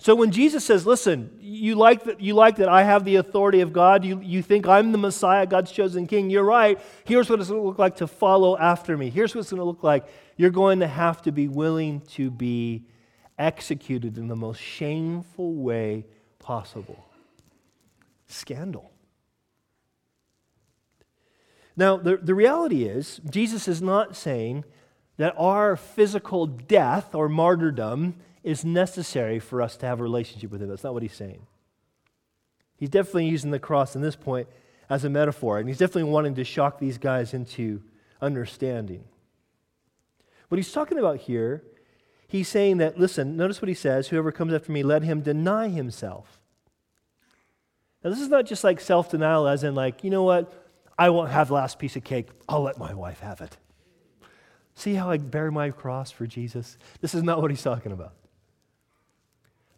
So 0.00 0.14
when 0.14 0.30
Jesus 0.30 0.64
says, 0.64 0.86
listen, 0.86 1.36
you 1.40 1.74
like 1.74 2.04
that, 2.04 2.20
you 2.20 2.32
like 2.34 2.56
that 2.56 2.68
I 2.68 2.84
have 2.84 3.04
the 3.04 3.16
authority 3.16 3.60
of 3.60 3.72
God, 3.72 4.04
you, 4.04 4.20
you 4.20 4.42
think 4.42 4.68
I'm 4.68 4.92
the 4.92 4.98
Messiah, 4.98 5.44
God's 5.44 5.72
chosen 5.72 6.06
king, 6.06 6.30
you're 6.30 6.44
right. 6.44 6.78
Here's 7.04 7.28
what 7.28 7.40
it's 7.40 7.48
going 7.48 7.60
to 7.60 7.66
look 7.66 7.80
like 7.80 7.96
to 7.96 8.06
follow 8.06 8.56
after 8.56 8.96
me. 8.96 9.10
Here's 9.10 9.34
what 9.34 9.40
it's 9.40 9.50
going 9.50 9.58
to 9.58 9.64
look 9.64 9.82
like. 9.82 10.06
You're 10.36 10.50
going 10.50 10.80
to 10.80 10.86
have 10.86 11.20
to 11.22 11.32
be 11.32 11.48
willing 11.48 12.02
to 12.12 12.30
be 12.30 12.84
executed 13.38 14.18
in 14.18 14.28
the 14.28 14.36
most 14.36 14.60
shameful 14.60 15.54
way 15.54 16.04
possible. 16.38 17.06
Scandal. 18.26 18.90
Now, 21.76 21.96
the, 21.96 22.16
the 22.16 22.34
reality 22.34 22.84
is, 22.84 23.20
Jesus 23.30 23.68
is 23.68 23.80
not 23.80 24.16
saying 24.16 24.64
that 25.16 25.34
our 25.38 25.76
physical 25.76 26.46
death 26.46 27.14
or 27.14 27.28
martyrdom 27.28 28.16
is 28.42 28.64
necessary 28.64 29.38
for 29.38 29.62
us 29.62 29.76
to 29.76 29.86
have 29.86 30.00
a 30.00 30.02
relationship 30.02 30.50
with 30.50 30.60
Him. 30.60 30.68
That's 30.68 30.82
not 30.82 30.94
what 30.94 31.02
He's 31.02 31.12
saying. 31.12 31.46
He's 32.76 32.88
definitely 32.88 33.26
using 33.26 33.50
the 33.50 33.58
cross 33.58 33.94
in 33.94 34.02
this 34.02 34.16
point 34.16 34.48
as 34.90 35.04
a 35.04 35.10
metaphor, 35.10 35.58
and 35.58 35.68
He's 35.68 35.78
definitely 35.78 36.10
wanting 36.10 36.34
to 36.36 36.44
shock 36.44 36.78
these 36.78 36.98
guys 36.98 37.34
into 37.34 37.82
understanding. 38.20 39.04
What 40.48 40.56
He's 40.58 40.72
talking 40.72 40.98
about 40.98 41.18
here 41.18 41.62
He's 42.28 42.46
saying 42.46 42.76
that, 42.76 43.00
listen, 43.00 43.36
notice 43.36 43.62
what 43.62 43.70
he 43.70 43.74
says 43.74 44.08
whoever 44.08 44.30
comes 44.30 44.52
after 44.52 44.70
me, 44.70 44.82
let 44.82 45.02
him 45.02 45.22
deny 45.22 45.68
himself. 45.68 46.38
Now, 48.04 48.10
this 48.10 48.20
is 48.20 48.28
not 48.28 48.44
just 48.44 48.62
like 48.62 48.80
self 48.80 49.10
denial, 49.10 49.48
as 49.48 49.64
in, 49.64 49.74
like, 49.74 50.04
you 50.04 50.10
know 50.10 50.22
what? 50.22 50.52
I 50.98 51.10
won't 51.10 51.30
have 51.30 51.50
last 51.50 51.78
piece 51.78 51.96
of 51.96 52.04
cake. 52.04 52.28
I'll 52.48 52.62
let 52.62 52.78
my 52.78 52.92
wife 52.92 53.20
have 53.20 53.40
it. 53.40 53.56
See 54.74 54.94
how 54.94 55.10
I 55.10 55.16
bear 55.16 55.50
my 55.50 55.70
cross 55.70 56.10
for 56.10 56.26
Jesus? 56.26 56.76
This 57.00 57.14
is 57.14 57.22
not 57.22 57.40
what 57.40 57.50
he's 57.50 57.62
talking 57.62 57.92
about. 57.92 58.12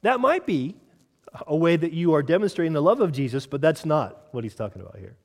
That 0.03 0.21
might 0.21 0.45
be 0.45 0.77
a 1.47 1.57
way 1.57 1.77
that 1.77 1.93
you 1.93 2.15
are 2.15 2.23
demonstrating 2.23 2.73
the 2.73 2.83
love 2.83 3.01
of 3.01 3.13
Jesus, 3.13 3.47
but 3.47 3.61
that's 3.61 3.85
not 3.87 4.27
what 4.33 4.45
he's 4.45 4.55
talking 4.55 4.83
about 4.83 4.99
here. 4.99 5.17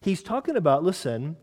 He's 0.00 0.22
talking 0.22 0.56
about, 0.56 0.82
listen, 0.82 1.36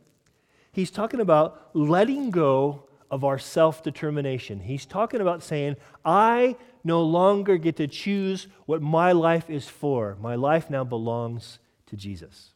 he's 0.71 0.91
talking 0.91 1.19
about 1.19 1.69
letting 1.73 2.29
go 2.29 2.87
of 3.11 3.23
our 3.23 3.37
self 3.37 3.83
determination. 3.83 4.61
He's 4.61 4.85
talking 4.85 5.21
about 5.21 5.43
saying, 5.43 5.75
I 6.03 6.55
no 6.83 7.03
longer 7.03 7.57
get 7.57 7.75
to 7.75 7.87
choose 7.87 8.47
what 8.65 8.81
my 8.81 9.11
life 9.11 9.49
is 9.49 9.67
for. 9.67 10.17
My 10.19 10.35
life 10.35 10.69
now 10.69 10.83
belongs 10.83 11.59
to 11.87 11.95
Jesus. 11.95 12.51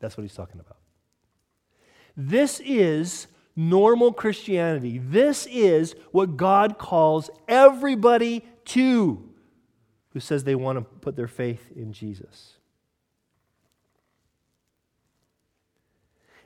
That's 0.00 0.16
what 0.16 0.22
he's 0.22 0.34
talking 0.34 0.58
about. 0.58 0.78
This 2.16 2.60
is 2.64 3.28
normal 3.54 4.12
Christianity. 4.12 4.98
This 4.98 5.46
is 5.50 5.94
what 6.10 6.36
God 6.36 6.78
calls 6.78 7.30
everybody 7.46 8.44
to 8.66 9.28
who 10.10 10.20
says 10.20 10.44
they 10.44 10.54
want 10.54 10.78
to 10.78 10.82
put 10.82 11.14
their 11.14 11.28
faith 11.28 11.70
in 11.76 11.92
Jesus. 11.92 12.57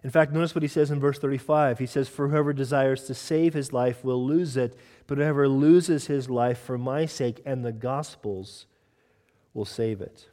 In 0.05 0.11
fact, 0.11 0.33
notice 0.33 0.55
what 0.55 0.63
he 0.63 0.69
says 0.69 0.91
in 0.91 0.99
verse 0.99 1.19
35. 1.19 1.79
He 1.79 1.87
says, 1.87 2.09
For 2.09 2.29
whoever 2.29 2.53
desires 2.53 3.05
to 3.05 3.15
save 3.15 3.55
his 3.55 3.73
life 3.73 4.05
will 4.05 4.25
lose 4.25 4.57
it, 4.57 4.77
but 5.07 5.19
whoever 5.19 5.49
loses 5.49 6.07
his 6.07 6.29
life 6.29 6.59
for 6.59 6.77
my 6.77 7.07
sake 7.07 7.41
and 7.47 7.65
the 7.65 7.73
gospel's 7.73 8.67
will 9.55 9.65
save 9.65 10.01
it. 10.01 10.29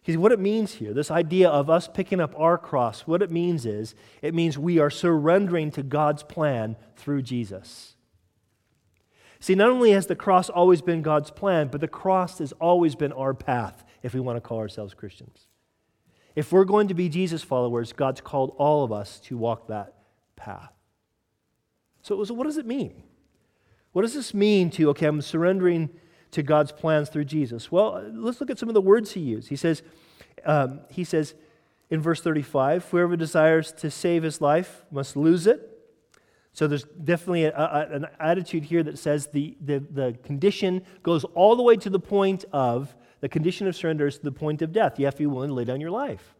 Because 0.00 0.18
what 0.18 0.32
it 0.32 0.38
means 0.38 0.74
here, 0.74 0.94
this 0.94 1.10
idea 1.10 1.48
of 1.48 1.68
us 1.68 1.88
picking 1.92 2.20
up 2.20 2.32
our 2.38 2.56
cross, 2.56 3.00
what 3.02 3.22
it 3.22 3.30
means 3.30 3.66
is 3.66 3.94
it 4.22 4.34
means 4.34 4.56
we 4.56 4.78
are 4.78 4.88
surrendering 4.88 5.72
to 5.72 5.82
God's 5.82 6.22
plan 6.22 6.76
through 6.94 7.22
Jesus. 7.22 7.96
See, 9.40 9.56
not 9.56 9.68
only 9.68 9.90
has 9.90 10.06
the 10.06 10.16
cross 10.16 10.48
always 10.48 10.80
been 10.80 11.02
God's 11.02 11.30
plan, 11.30 11.68
but 11.68 11.80
the 11.80 11.88
cross 11.88 12.38
has 12.38 12.52
always 12.52 12.94
been 12.94 13.12
our 13.12 13.34
path 13.34 13.84
if 14.02 14.14
we 14.14 14.20
want 14.20 14.36
to 14.36 14.40
call 14.40 14.58
ourselves 14.58 14.94
Christians. 14.94 15.48
If 16.36 16.52
we're 16.52 16.64
going 16.64 16.88
to 16.88 16.94
be 16.94 17.08
Jesus 17.08 17.42
followers, 17.42 17.94
God's 17.94 18.20
called 18.20 18.54
all 18.58 18.84
of 18.84 18.92
us 18.92 19.18
to 19.20 19.38
walk 19.38 19.68
that 19.68 19.94
path. 20.36 20.72
So, 22.02 22.22
so 22.22 22.34
what 22.34 22.44
does 22.44 22.58
it 22.58 22.66
mean? 22.66 23.02
What 23.92 24.02
does 24.02 24.12
this 24.12 24.34
mean 24.34 24.70
to, 24.72 24.90
okay, 24.90 25.06
I'm 25.06 25.22
surrendering 25.22 25.88
to 26.32 26.42
God's 26.42 26.70
plans 26.70 27.08
through 27.08 27.24
Jesus? 27.24 27.72
Well, 27.72 28.04
let's 28.12 28.38
look 28.38 28.50
at 28.50 28.58
some 28.58 28.68
of 28.68 28.74
the 28.74 28.82
words 28.82 29.12
he 29.12 29.20
used. 29.20 29.48
He 29.48 29.56
says, 29.56 29.82
um, 30.44 30.80
he 30.90 31.02
says 31.02 31.34
in 31.88 32.02
verse 32.02 32.20
35, 32.20 32.84
whoever 32.90 33.16
desires 33.16 33.72
to 33.72 33.90
save 33.90 34.22
his 34.22 34.42
life 34.42 34.84
must 34.90 35.16
lose 35.16 35.46
it. 35.46 35.72
So 36.52 36.66
there's 36.66 36.84
definitely 36.84 37.44
a, 37.44 37.56
a, 37.56 37.88
an 37.90 38.06
attitude 38.20 38.64
here 38.64 38.82
that 38.82 38.98
says 38.98 39.28
the, 39.28 39.56
the, 39.60 39.78
the 39.78 40.18
condition 40.22 40.82
goes 41.02 41.24
all 41.24 41.56
the 41.56 41.62
way 41.62 41.76
to 41.76 41.88
the 41.88 42.00
point 42.00 42.44
of 42.52 42.94
the 43.20 43.28
condition 43.28 43.66
of 43.66 43.76
surrender 43.76 44.06
is 44.06 44.18
to 44.18 44.24
the 44.24 44.32
point 44.32 44.62
of 44.62 44.72
death. 44.72 44.98
You 44.98 45.06
have 45.06 45.14
to 45.14 45.20
be 45.20 45.26
willing 45.26 45.48
to 45.48 45.54
lay 45.54 45.64
down 45.64 45.80
your 45.80 45.90
life. 45.90 46.34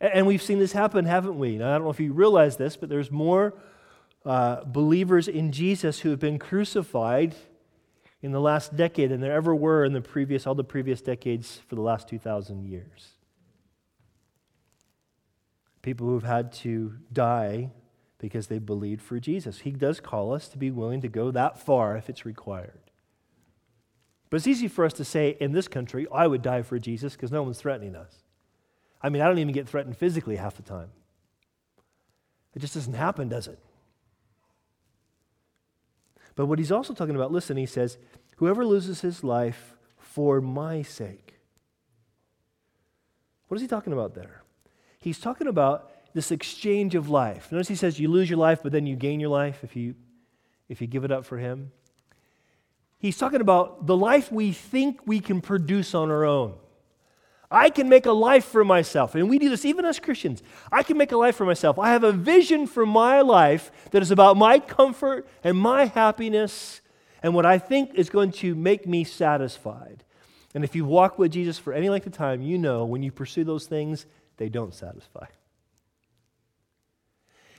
And 0.00 0.26
we've 0.26 0.42
seen 0.42 0.58
this 0.58 0.72
happen, 0.72 1.06
haven't 1.06 1.38
we? 1.38 1.58
Now, 1.58 1.70
I 1.70 1.72
don't 1.74 1.84
know 1.84 1.90
if 1.90 2.00
you 2.00 2.12
realize 2.12 2.56
this, 2.56 2.76
but 2.76 2.88
there's 2.88 3.10
more 3.10 3.54
uh, 4.24 4.62
believers 4.64 5.26
in 5.26 5.50
Jesus 5.50 6.00
who 6.00 6.10
have 6.10 6.20
been 6.20 6.38
crucified 6.38 7.34
in 8.22 8.32
the 8.32 8.40
last 8.40 8.76
decade 8.76 9.10
than 9.10 9.20
there 9.20 9.32
ever 9.32 9.54
were 9.54 9.84
in 9.84 9.92
the 9.92 10.00
previous, 10.00 10.46
all 10.46 10.54
the 10.54 10.64
previous 10.64 11.00
decades 11.00 11.60
for 11.68 11.74
the 11.74 11.80
last 11.80 12.08
2,000 12.08 12.64
years. 12.64 13.12
People 15.82 16.06
who've 16.08 16.24
had 16.24 16.52
to 16.52 16.94
die 17.12 17.70
because 18.18 18.48
they 18.48 18.58
believed 18.58 19.00
for 19.00 19.20
Jesus. 19.20 19.60
He 19.60 19.70
does 19.70 20.00
call 20.00 20.32
us 20.32 20.48
to 20.48 20.58
be 20.58 20.70
willing 20.70 21.00
to 21.00 21.08
go 21.08 21.30
that 21.30 21.58
far 21.58 21.96
if 21.96 22.08
it's 22.08 22.26
required. 22.26 22.87
But 24.30 24.36
it's 24.38 24.46
easy 24.46 24.68
for 24.68 24.84
us 24.84 24.92
to 24.94 25.04
say 25.04 25.36
in 25.40 25.52
this 25.52 25.68
country, 25.68 26.06
I 26.12 26.26
would 26.26 26.42
die 26.42 26.62
for 26.62 26.78
Jesus 26.78 27.14
because 27.14 27.32
no 27.32 27.42
one's 27.42 27.60
threatening 27.60 27.96
us. 27.96 28.14
I 29.00 29.08
mean, 29.08 29.22
I 29.22 29.26
don't 29.26 29.38
even 29.38 29.54
get 29.54 29.68
threatened 29.68 29.96
physically 29.96 30.36
half 30.36 30.56
the 30.56 30.62
time. 30.62 30.90
It 32.54 32.58
just 32.58 32.74
doesn't 32.74 32.94
happen, 32.94 33.28
does 33.28 33.46
it? 33.46 33.58
But 36.34 36.46
what 36.46 36.58
he's 36.58 36.72
also 36.72 36.94
talking 36.94 37.14
about, 37.14 37.32
listen, 37.32 37.56
he 37.56 37.66
says, 37.66 37.98
whoever 38.36 38.64
loses 38.64 39.00
his 39.00 39.24
life 39.24 39.76
for 39.96 40.40
my 40.40 40.82
sake. 40.82 41.34
What 43.48 43.56
is 43.56 43.62
he 43.62 43.68
talking 43.68 43.92
about 43.92 44.14
there? 44.14 44.42
He's 44.98 45.18
talking 45.18 45.46
about 45.46 45.90
this 46.14 46.30
exchange 46.30 46.94
of 46.94 47.08
life. 47.08 47.50
Notice 47.50 47.68
he 47.68 47.74
says 47.76 47.98
you 47.98 48.08
lose 48.08 48.28
your 48.28 48.38
life, 48.38 48.60
but 48.62 48.72
then 48.72 48.86
you 48.86 48.96
gain 48.96 49.20
your 49.20 49.30
life 49.30 49.62
if 49.62 49.76
you 49.76 49.94
if 50.68 50.80
you 50.80 50.86
give 50.86 51.04
it 51.04 51.10
up 51.10 51.24
for 51.24 51.38
him. 51.38 51.72
He's 52.98 53.16
talking 53.16 53.40
about 53.40 53.86
the 53.86 53.96
life 53.96 54.32
we 54.32 54.52
think 54.52 55.00
we 55.06 55.20
can 55.20 55.40
produce 55.40 55.94
on 55.94 56.10
our 56.10 56.24
own. 56.24 56.54
I 57.50 57.70
can 57.70 57.88
make 57.88 58.06
a 58.06 58.12
life 58.12 58.44
for 58.44 58.64
myself. 58.64 59.14
And 59.14 59.28
we 59.30 59.38
do 59.38 59.48
this 59.48 59.64
even 59.64 59.84
as 59.84 59.98
Christians. 59.98 60.42
I 60.70 60.82
can 60.82 60.98
make 60.98 61.12
a 61.12 61.16
life 61.16 61.36
for 61.36 61.46
myself. 61.46 61.78
I 61.78 61.90
have 61.90 62.04
a 62.04 62.12
vision 62.12 62.66
for 62.66 62.84
my 62.84 63.22
life 63.22 63.70
that 63.92 64.02
is 64.02 64.10
about 64.10 64.36
my 64.36 64.58
comfort 64.58 65.26
and 65.42 65.56
my 65.56 65.86
happiness 65.86 66.82
and 67.22 67.34
what 67.34 67.46
I 67.46 67.58
think 67.58 67.94
is 67.94 68.10
going 68.10 68.32
to 68.32 68.54
make 68.54 68.86
me 68.86 69.04
satisfied. 69.04 70.04
And 70.54 70.62
if 70.62 70.74
you 70.74 70.84
walk 70.84 71.18
with 71.18 71.32
Jesus 71.32 71.58
for 71.58 71.72
any 71.72 71.88
length 71.88 72.06
of 72.06 72.12
time, 72.12 72.42
you 72.42 72.58
know 72.58 72.84
when 72.84 73.02
you 73.02 73.12
pursue 73.12 73.44
those 73.44 73.66
things, 73.66 74.06
they 74.36 74.48
don't 74.48 74.74
satisfy. 74.74 75.26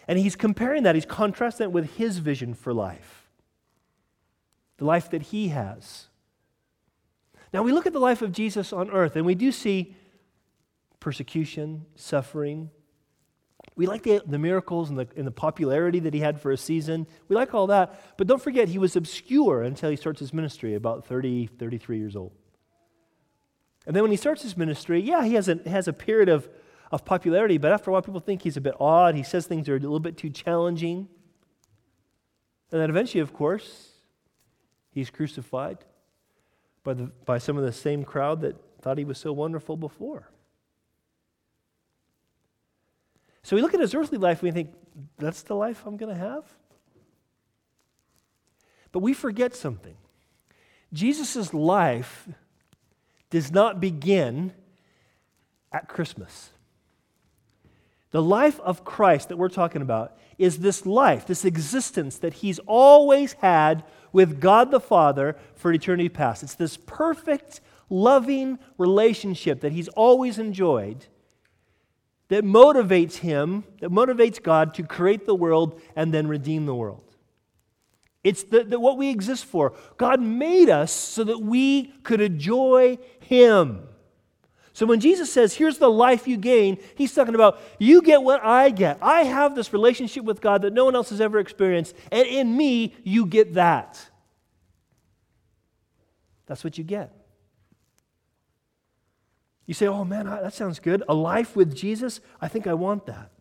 And 0.08 0.18
he's 0.18 0.36
comparing 0.36 0.84
that, 0.84 0.96
he's 0.96 1.06
contrasting 1.06 1.66
it 1.66 1.72
with 1.72 1.96
his 1.98 2.18
vision 2.18 2.54
for 2.54 2.74
life, 2.74 3.19
the 4.80 4.86
life 4.86 5.12
that 5.12 5.22
he 5.24 5.50
has. 5.50 6.08
Now, 7.54 7.64
we 7.64 7.72
look 7.72 7.86
at 7.86 7.94
the 7.94 8.00
life 8.00 8.22
of 8.22 8.32
Jesus 8.32 8.72
on 8.74 8.90
earth 8.90 9.16
and 9.16 9.26
we 9.26 9.36
do 9.36 9.52
see 9.52 9.96
persecution, 11.00 11.86
suffering. 11.96 12.70
We 13.76 13.88
like 13.88 14.04
the, 14.04 14.22
the 14.26 14.40
miracles 14.40 14.90
and 14.90 14.98
the, 14.98 15.08
and 15.18 15.28
the 15.28 15.32
popularity 15.32 16.00
that 16.00 16.14
he 16.14 16.22
had 16.22 16.40
for 16.40 16.52
a 16.52 16.58
season. 16.58 17.08
We 17.28 17.36
like 17.36 17.54
all 17.54 17.68
that. 17.68 18.18
But 18.18 18.28
don't 18.28 18.42
forget, 18.42 18.70
he 18.70 18.78
was 18.78 18.96
obscure 18.96 19.64
until 19.64 19.90
he 19.90 19.96
starts 19.98 20.22
his 20.22 20.34
ministry 20.34 20.76
about 20.76 21.06
30, 21.06 21.48
33 21.48 21.98
years 21.98 22.16
old. 22.16 22.32
And 23.86 23.96
then 23.96 24.04
when 24.04 24.12
he 24.12 24.18
starts 24.18 24.44
his 24.44 24.56
ministry, 24.56 25.02
yeah, 25.02 25.26
he 25.26 25.34
has 25.34 25.50
a, 25.50 25.60
has 25.66 25.88
a 25.90 25.94
period 25.94 26.30
of, 26.30 26.48
of 26.92 27.04
popularity, 27.04 27.58
but 27.58 27.72
after 27.74 27.90
a 27.90 27.94
while, 27.94 28.02
people 28.02 28.20
think 28.22 28.44
he's 28.44 28.58
a 28.58 28.62
bit 28.62 28.76
odd. 28.80 29.16
He 29.16 29.24
says 29.24 29.46
things 29.46 29.68
are 29.68 29.76
a 29.76 29.80
little 29.80 30.00
bit 30.00 30.16
too 30.16 30.30
challenging. 30.30 31.10
And 32.72 32.80
then 32.80 32.90
eventually, 32.90 33.22
of 33.22 33.34
course, 33.34 33.90
he's 34.92 35.10
crucified 35.10 35.80
by, 36.84 36.94
the, 36.94 37.12
by 37.26 37.38
some 37.38 37.58
of 37.58 37.64
the 37.64 37.74
same 37.74 38.04
crowd 38.04 38.42
that 38.42 38.56
thought 38.82 38.98
he 38.98 39.04
was 39.04 39.18
so 39.18 39.32
wonderful 39.34 39.78
before. 39.78 40.30
So 43.44 43.56
we 43.56 43.62
look 43.62 43.74
at 43.74 43.80
his 43.80 43.94
earthly 43.94 44.18
life 44.18 44.44
and 44.44 44.52
we 44.52 44.52
think, 44.52 44.74
that's 45.18 45.44
the 45.44 45.56
life 45.56 45.84
I'm 45.86 45.98
going 45.98 46.14
to 46.14 46.20
have? 46.20 46.44
But 48.92 49.00
we 49.00 49.14
forget 49.14 49.56
something. 49.56 49.96
Jesus' 50.92 51.54
life 51.54 52.28
does 53.30 53.52
not 53.52 53.80
begin 53.80 54.54
at 55.72 55.88
Christmas. 55.88 56.50
The 58.12 58.22
life 58.24 58.60
of 58.62 58.84
Christ 58.84 59.30
that 59.30 59.38
we're 59.38 59.50
talking 59.50 59.84
about 59.84 60.18
is 60.40 60.60
this 60.60 60.86
life, 60.86 61.28
this 61.28 61.46
existence 61.46 62.18
that 62.20 62.34
he's 62.36 62.60
always 62.60 63.34
had 63.34 63.84
with 64.12 64.40
God 64.40 64.72
the 64.72 64.80
Father 64.80 65.36
for 65.56 65.72
eternity 65.72 66.10
past. 66.10 66.44
It's 66.44 66.56
this 66.56 66.78
perfect, 66.78 67.62
loving 67.90 68.60
relationship 68.78 69.62
that 69.62 69.72
he's 69.72 69.88
always 69.90 70.40
enjoyed 70.40 71.06
that 72.30 72.44
motivates 72.44 73.18
him, 73.18 73.64
that 73.82 73.90
motivates 73.90 74.42
God 74.42 74.74
to 74.76 74.84
create 74.84 75.26
the 75.26 75.36
world 75.36 75.82
and 75.96 76.14
then 76.14 76.28
redeem 76.28 76.66
the 76.66 76.76
world. 76.76 77.04
It's 78.24 78.44
the, 78.44 78.64
the, 78.64 78.80
what 78.80 78.98
we 78.98 79.10
exist 79.10 79.46
for. 79.46 79.74
God 79.98 80.22
made 80.22 80.70
us 80.70 80.92
so 80.92 81.24
that 81.24 81.40
we 81.40 81.86
could 82.04 82.22
enjoy 82.22 83.00
him. 83.20 83.88
So 84.74 84.86
when 84.86 85.00
Jesus 85.00 85.32
says, 85.32 85.56
Here's 85.56 85.78
the 85.78 85.90
life 85.90 86.28
you 86.28 86.38
gain, 86.38 86.78
he's 86.96 87.14
talking 87.14 87.36
about, 87.36 87.60
You 87.80 88.02
get 88.02 88.24
what 88.24 88.44
I 88.44 88.70
get. 88.70 88.98
I 89.02 89.24
have 89.24 89.56
this 89.56 89.74
relationship 89.74 90.24
with 90.24 90.42
God 90.42 90.62
that 90.62 90.74
no 90.74 90.86
one 90.86 90.96
else 90.96 91.10
has 91.10 91.22
ever 91.22 91.40
experienced, 91.40 91.96
and 92.12 92.28
in 92.28 92.56
me, 92.56 92.96
you 93.04 93.26
get 93.26 93.56
that. 93.56 94.00
That's 96.46 96.64
what 96.64 96.78
you 96.78 96.84
get. 96.84 97.14
You 99.66 99.74
say, 99.74 99.88
Oh 99.88 100.04
man, 100.04 100.26
that 100.26 100.54
sounds 100.54 100.80
good. 100.80 101.04
A 101.08 101.14
life 101.14 101.56
with 101.56 101.76
Jesus? 101.76 102.22
I 102.42 102.48
think 102.48 102.66
I 102.66 102.74
want 102.74 103.06
that. 103.06 103.32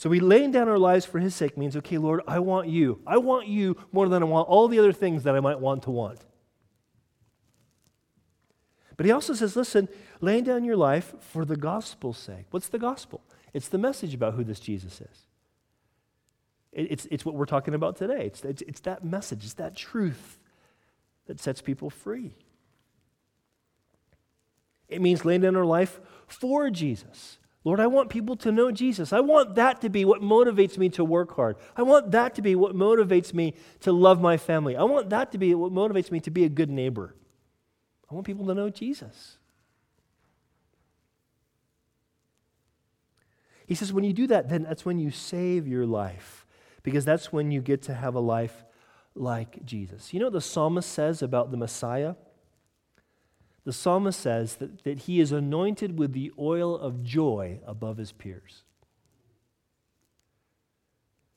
So 0.00 0.08
we 0.08 0.18
laying 0.18 0.50
down 0.50 0.66
our 0.66 0.78
lives 0.78 1.04
for 1.04 1.18
his 1.18 1.34
sake 1.34 1.58
means, 1.58 1.76
okay, 1.76 1.98
Lord, 1.98 2.22
I 2.26 2.38
want 2.38 2.68
you. 2.68 3.00
I 3.06 3.18
want 3.18 3.48
you 3.48 3.76
more 3.92 4.08
than 4.08 4.22
I 4.22 4.26
want 4.26 4.48
all 4.48 4.66
the 4.66 4.78
other 4.78 4.94
things 4.94 5.24
that 5.24 5.36
I 5.36 5.40
might 5.40 5.60
want 5.60 5.82
to 5.82 5.90
want. 5.90 6.24
But 9.00 9.06
he 9.06 9.12
also 9.12 9.32
says, 9.32 9.56
listen, 9.56 9.88
laying 10.20 10.44
down 10.44 10.62
your 10.62 10.76
life 10.76 11.14
for 11.20 11.46
the 11.46 11.56
gospel's 11.56 12.18
sake. 12.18 12.44
What's 12.50 12.68
the 12.68 12.78
gospel? 12.78 13.22
It's 13.54 13.68
the 13.68 13.78
message 13.78 14.12
about 14.12 14.34
who 14.34 14.44
this 14.44 14.60
Jesus 14.60 15.00
is. 15.00 15.24
It's, 16.70 17.06
it's 17.10 17.24
what 17.24 17.34
we're 17.34 17.46
talking 17.46 17.72
about 17.72 17.96
today. 17.96 18.26
It's, 18.26 18.44
it's, 18.44 18.60
it's 18.60 18.80
that 18.80 19.02
message, 19.02 19.42
it's 19.42 19.54
that 19.54 19.74
truth 19.74 20.38
that 21.28 21.40
sets 21.40 21.62
people 21.62 21.88
free. 21.88 22.34
It 24.90 25.00
means 25.00 25.24
laying 25.24 25.40
down 25.40 25.56
our 25.56 25.64
life 25.64 25.98
for 26.26 26.68
Jesus. 26.68 27.38
Lord, 27.64 27.80
I 27.80 27.86
want 27.86 28.10
people 28.10 28.36
to 28.36 28.52
know 28.52 28.70
Jesus. 28.70 29.14
I 29.14 29.20
want 29.20 29.54
that 29.54 29.80
to 29.80 29.88
be 29.88 30.04
what 30.04 30.20
motivates 30.20 30.76
me 30.76 30.90
to 30.90 31.04
work 31.06 31.34
hard. 31.36 31.56
I 31.74 31.84
want 31.84 32.10
that 32.10 32.34
to 32.34 32.42
be 32.42 32.54
what 32.54 32.74
motivates 32.74 33.32
me 33.32 33.54
to 33.80 33.92
love 33.92 34.20
my 34.20 34.36
family. 34.36 34.76
I 34.76 34.82
want 34.82 35.08
that 35.08 35.32
to 35.32 35.38
be 35.38 35.54
what 35.54 35.72
motivates 35.72 36.10
me 36.10 36.20
to 36.20 36.30
be 36.30 36.44
a 36.44 36.50
good 36.50 36.68
neighbor. 36.68 37.14
I 38.10 38.14
want 38.14 38.26
people 38.26 38.46
to 38.46 38.54
know 38.54 38.70
Jesus. 38.70 39.36
He 43.66 43.76
says, 43.76 43.92
when 43.92 44.02
you 44.02 44.12
do 44.12 44.26
that, 44.26 44.48
then 44.48 44.64
that's 44.64 44.84
when 44.84 44.98
you 44.98 45.12
save 45.12 45.68
your 45.68 45.86
life, 45.86 46.44
because 46.82 47.04
that's 47.04 47.32
when 47.32 47.52
you 47.52 47.60
get 47.60 47.82
to 47.82 47.94
have 47.94 48.16
a 48.16 48.20
life 48.20 48.64
like 49.14 49.64
Jesus. 49.64 50.12
You 50.12 50.18
know 50.18 50.26
what 50.26 50.32
the 50.32 50.40
psalmist 50.40 50.90
says 50.90 51.22
about 51.22 51.52
the 51.52 51.56
Messiah? 51.56 52.14
The 53.64 53.72
psalmist 53.72 54.18
says 54.18 54.56
that, 54.56 54.82
that 54.82 55.00
he 55.00 55.20
is 55.20 55.30
anointed 55.30 55.98
with 55.98 56.12
the 56.12 56.32
oil 56.36 56.76
of 56.76 57.04
joy 57.04 57.60
above 57.64 57.98
his 57.98 58.10
peers. 58.10 58.64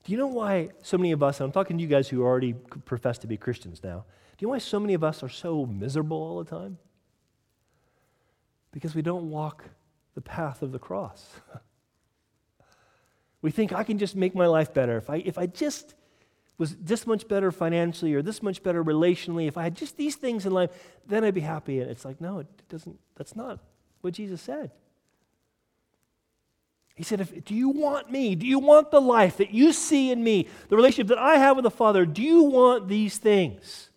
Do 0.03 0.12
you 0.12 0.18
know 0.18 0.27
why 0.27 0.70
so 0.82 0.98
many 0.98 1.12
of 1.12 1.22
us, 1.22 1.39
I'm 1.39 1.51
talking 1.51 1.77
to 1.77 1.82
you 1.84 1.88
guys 1.88 2.10
who 2.10 2.24
already 2.24 2.53
profess 2.53 3.20
to 3.20 3.27
be 3.27 3.38
Christians 3.38 3.82
now, 3.84 4.06
do 4.38 4.44
you 4.44 4.48
know 4.48 4.52
why 4.52 4.58
so 4.60 4.80
many 4.80 4.94
of 4.94 5.04
us 5.04 5.24
are 5.24 5.30
so 5.30 5.66
miserable 5.66 6.18
all 6.18 6.44
the 6.44 6.50
time? 6.50 6.78
Because 8.72 8.96
we 8.96 9.02
don't 9.02 9.30
walk 9.30 9.66
the 10.16 10.22
path 10.22 10.62
of 10.62 10.72
the 10.72 10.80
cross. 10.80 11.40
We 13.44 13.52
think 13.52 13.74
I 13.74 13.84
can 13.84 13.98
just 13.98 14.16
make 14.16 14.34
my 14.34 14.48
life 14.48 14.74
better. 14.74 14.98
If 14.98 15.10
I, 15.10 15.18
if 15.18 15.38
I 15.38 15.48
just 15.48 15.96
was 16.58 16.78
this 16.78 17.06
much 17.06 17.28
better 17.28 17.52
financially 17.52 18.13
or 18.13 18.22
this 18.22 18.42
much 18.42 18.63
better 18.63 18.82
relationally, 18.82 19.48
if 19.48 19.58
I 19.58 19.63
had 19.63 19.75
just 19.75 19.98
these 19.98 20.16
things 20.16 20.46
in 20.46 20.54
life, 20.54 20.72
then 21.06 21.25
I'd 21.25 21.34
be 21.34 21.42
happy. 21.42 21.82
And 21.82 21.92
it's 21.92 22.06
like, 22.06 22.22
no, 22.22 22.40
it 22.40 22.48
doesn't, 22.70 22.98
that's 23.16 23.36
not 23.36 23.60
what 24.00 24.13
Jesus 24.13 24.42
said. 24.42 24.72
He 26.96 27.04
said, 27.04 27.20
if, 27.20 27.44
Do 27.44 27.54
you 27.54 27.68
want 27.68 28.10
me? 28.10 28.34
Do 28.36 28.48
you 28.48 28.60
want 28.60 28.92
the 28.92 29.02
life 29.02 29.38
that 29.38 29.52
you 29.52 29.74
see 29.74 30.10
in 30.10 30.24
me, 30.24 30.48
the 30.70 30.78
relationship 30.78 31.08
that 31.08 31.18
I 31.18 31.36
have 31.36 31.58
with 31.58 31.63
the 31.63 31.72
Father? 31.72 32.06
Do 32.06 32.22
you 32.22 32.44
want 32.44 32.88
these 32.88 33.18
things? 33.18 33.90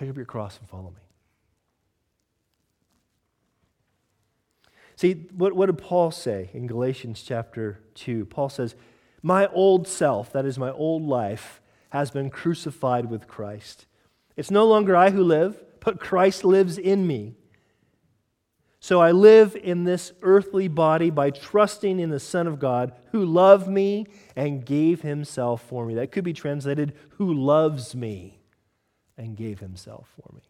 Pick 0.00 0.08
up 0.08 0.16
your 0.16 0.24
cross 0.24 0.58
and 0.58 0.66
follow 0.66 0.94
me. 0.96 1.02
See, 4.96 5.26
what, 5.36 5.52
what 5.52 5.66
did 5.66 5.76
Paul 5.76 6.10
say 6.10 6.48
in 6.54 6.66
Galatians 6.66 7.22
chapter 7.22 7.80
2? 7.96 8.24
Paul 8.24 8.48
says, 8.48 8.74
My 9.22 9.46
old 9.48 9.86
self, 9.86 10.32
that 10.32 10.46
is 10.46 10.58
my 10.58 10.70
old 10.70 11.02
life, 11.02 11.60
has 11.90 12.10
been 12.10 12.30
crucified 12.30 13.10
with 13.10 13.28
Christ. 13.28 13.84
It's 14.38 14.50
no 14.50 14.66
longer 14.66 14.96
I 14.96 15.10
who 15.10 15.22
live, 15.22 15.62
but 15.80 16.00
Christ 16.00 16.46
lives 16.46 16.78
in 16.78 17.06
me. 17.06 17.34
So 18.80 19.02
I 19.02 19.10
live 19.10 19.54
in 19.54 19.84
this 19.84 20.14
earthly 20.22 20.68
body 20.68 21.10
by 21.10 21.28
trusting 21.28 22.00
in 22.00 22.08
the 22.08 22.20
Son 22.20 22.46
of 22.46 22.58
God 22.58 22.94
who 23.12 23.26
loved 23.26 23.68
me 23.68 24.06
and 24.34 24.64
gave 24.64 25.02
himself 25.02 25.62
for 25.62 25.84
me. 25.84 25.92
That 25.96 26.10
could 26.10 26.24
be 26.24 26.32
translated, 26.32 26.94
who 27.18 27.34
loves 27.34 27.94
me 27.94 28.39
and 29.20 29.36
gave 29.36 29.60
himself 29.60 30.08
for 30.16 30.34
me. 30.34 30.40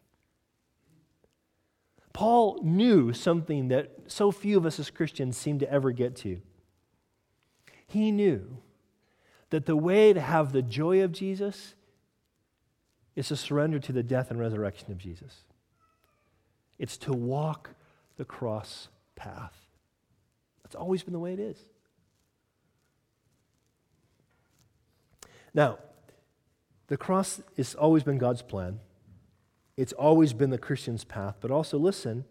Paul 2.13 2.59
knew 2.63 3.13
something 3.13 3.67
that 3.67 3.91
so 4.07 4.31
few 4.31 4.57
of 4.57 4.65
us 4.65 4.79
as 4.79 4.89
Christians 4.89 5.37
seem 5.37 5.59
to 5.59 5.69
ever 5.69 5.91
get 5.91 6.15
to. 6.17 6.41
He 7.85 8.11
knew 8.11 8.57
that 9.49 9.65
the 9.65 9.75
way 9.75 10.13
to 10.13 10.21
have 10.21 10.53
the 10.53 10.61
joy 10.61 11.03
of 11.03 11.11
Jesus 11.11 11.75
is 13.15 13.27
to 13.27 13.35
surrender 13.35 13.79
to 13.79 13.91
the 13.91 14.03
death 14.03 14.31
and 14.31 14.39
resurrection 14.39 14.91
of 14.91 14.97
Jesus. 14.97 15.41
It's 16.79 16.97
to 16.99 17.11
walk 17.11 17.71
the 18.17 18.25
cross 18.25 18.87
path. 19.15 19.53
That's 20.63 20.75
always 20.75 21.03
been 21.03 21.13
the 21.13 21.19
way 21.19 21.33
it 21.33 21.39
is. 21.39 21.57
Now, 25.53 25.79
the 26.91 26.97
cross 26.97 27.41
has 27.55 27.73
always 27.73 28.03
been 28.03 28.17
God's 28.17 28.41
plan. 28.41 28.81
It's 29.77 29.93
always 29.93 30.33
been 30.33 30.49
the 30.49 30.57
Christian's 30.57 31.05
path. 31.05 31.37
But 31.39 31.49
also, 31.49 31.77
listen, 31.77 32.25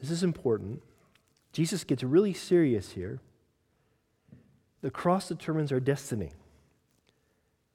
this 0.00 0.08
is 0.08 0.22
important. 0.22 0.84
Jesus 1.52 1.82
gets 1.82 2.04
really 2.04 2.32
serious 2.32 2.92
here. 2.92 3.18
The 4.82 4.90
cross 4.92 5.26
determines 5.26 5.72
our 5.72 5.80
destiny. 5.80 6.30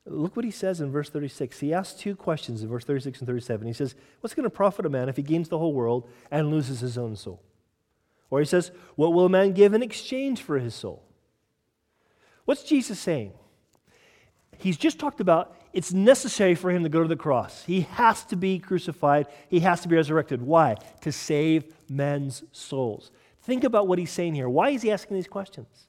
Look 0.06 0.38
what 0.38 0.46
he 0.46 0.52
says 0.52 0.80
in 0.80 0.94
verse 0.94 1.10
36. 1.10 1.60
He 1.60 1.74
asks 1.74 2.00
two 2.00 2.16
questions 2.16 2.64
in 2.64 2.70
verse 2.70 2.86
36 2.86 3.20
and 3.20 3.28
37. 3.28 3.68
He 3.68 3.74
says, 3.74 3.94
What's 4.22 4.34
going 4.34 4.46
to 4.46 4.50
profit 4.50 4.86
a 4.86 4.90
man 4.90 5.10
if 5.10 5.18
he 5.18 5.24
gains 5.24 5.50
the 5.50 5.58
whole 5.58 5.74
world 5.74 6.08
and 6.32 6.50
loses 6.50 6.80
his 6.80 6.98
own 6.98 7.18
soul? 7.18 7.44
Or 8.30 8.40
he 8.40 8.46
says, 8.46 8.72
What 8.96 9.12
will 9.12 9.26
a 9.26 9.30
man 9.30 9.52
give 9.52 9.74
in 9.74 9.84
exchange 9.84 10.42
for 10.42 10.58
his 10.58 10.74
soul? 10.74 11.04
What's 12.46 12.64
Jesus 12.64 12.98
saying? 12.98 13.34
He's 14.58 14.78
just 14.78 14.98
talked 14.98 15.20
about 15.20 15.58
it's 15.74 15.94
necessary 15.94 16.56
for 16.56 16.72
him 16.72 16.84
to 16.84 16.90
go 16.90 17.02
to 17.02 17.08
the 17.08 17.16
cross. 17.16 17.64
He 17.64 17.82
has 17.82 18.24
to 18.26 18.36
be 18.36 18.60
crucified, 18.60 19.28
he 19.50 19.62
has 19.62 19.82
to 19.82 19.88
be 19.88 19.96
resurrected. 19.96 20.42
Why? 20.42 20.76
To 21.02 21.12
save 21.12 21.74
men's 21.90 22.44
souls. 22.52 23.12
Think 23.44 23.64
about 23.64 23.88
what 23.88 24.00
he's 24.00 24.12
saying 24.12 24.36
here. 24.36 24.50
Why 24.50 24.70
is 24.70 24.82
he 24.82 24.92
asking 24.92 25.16
these 25.16 25.28
questions? 25.28 25.88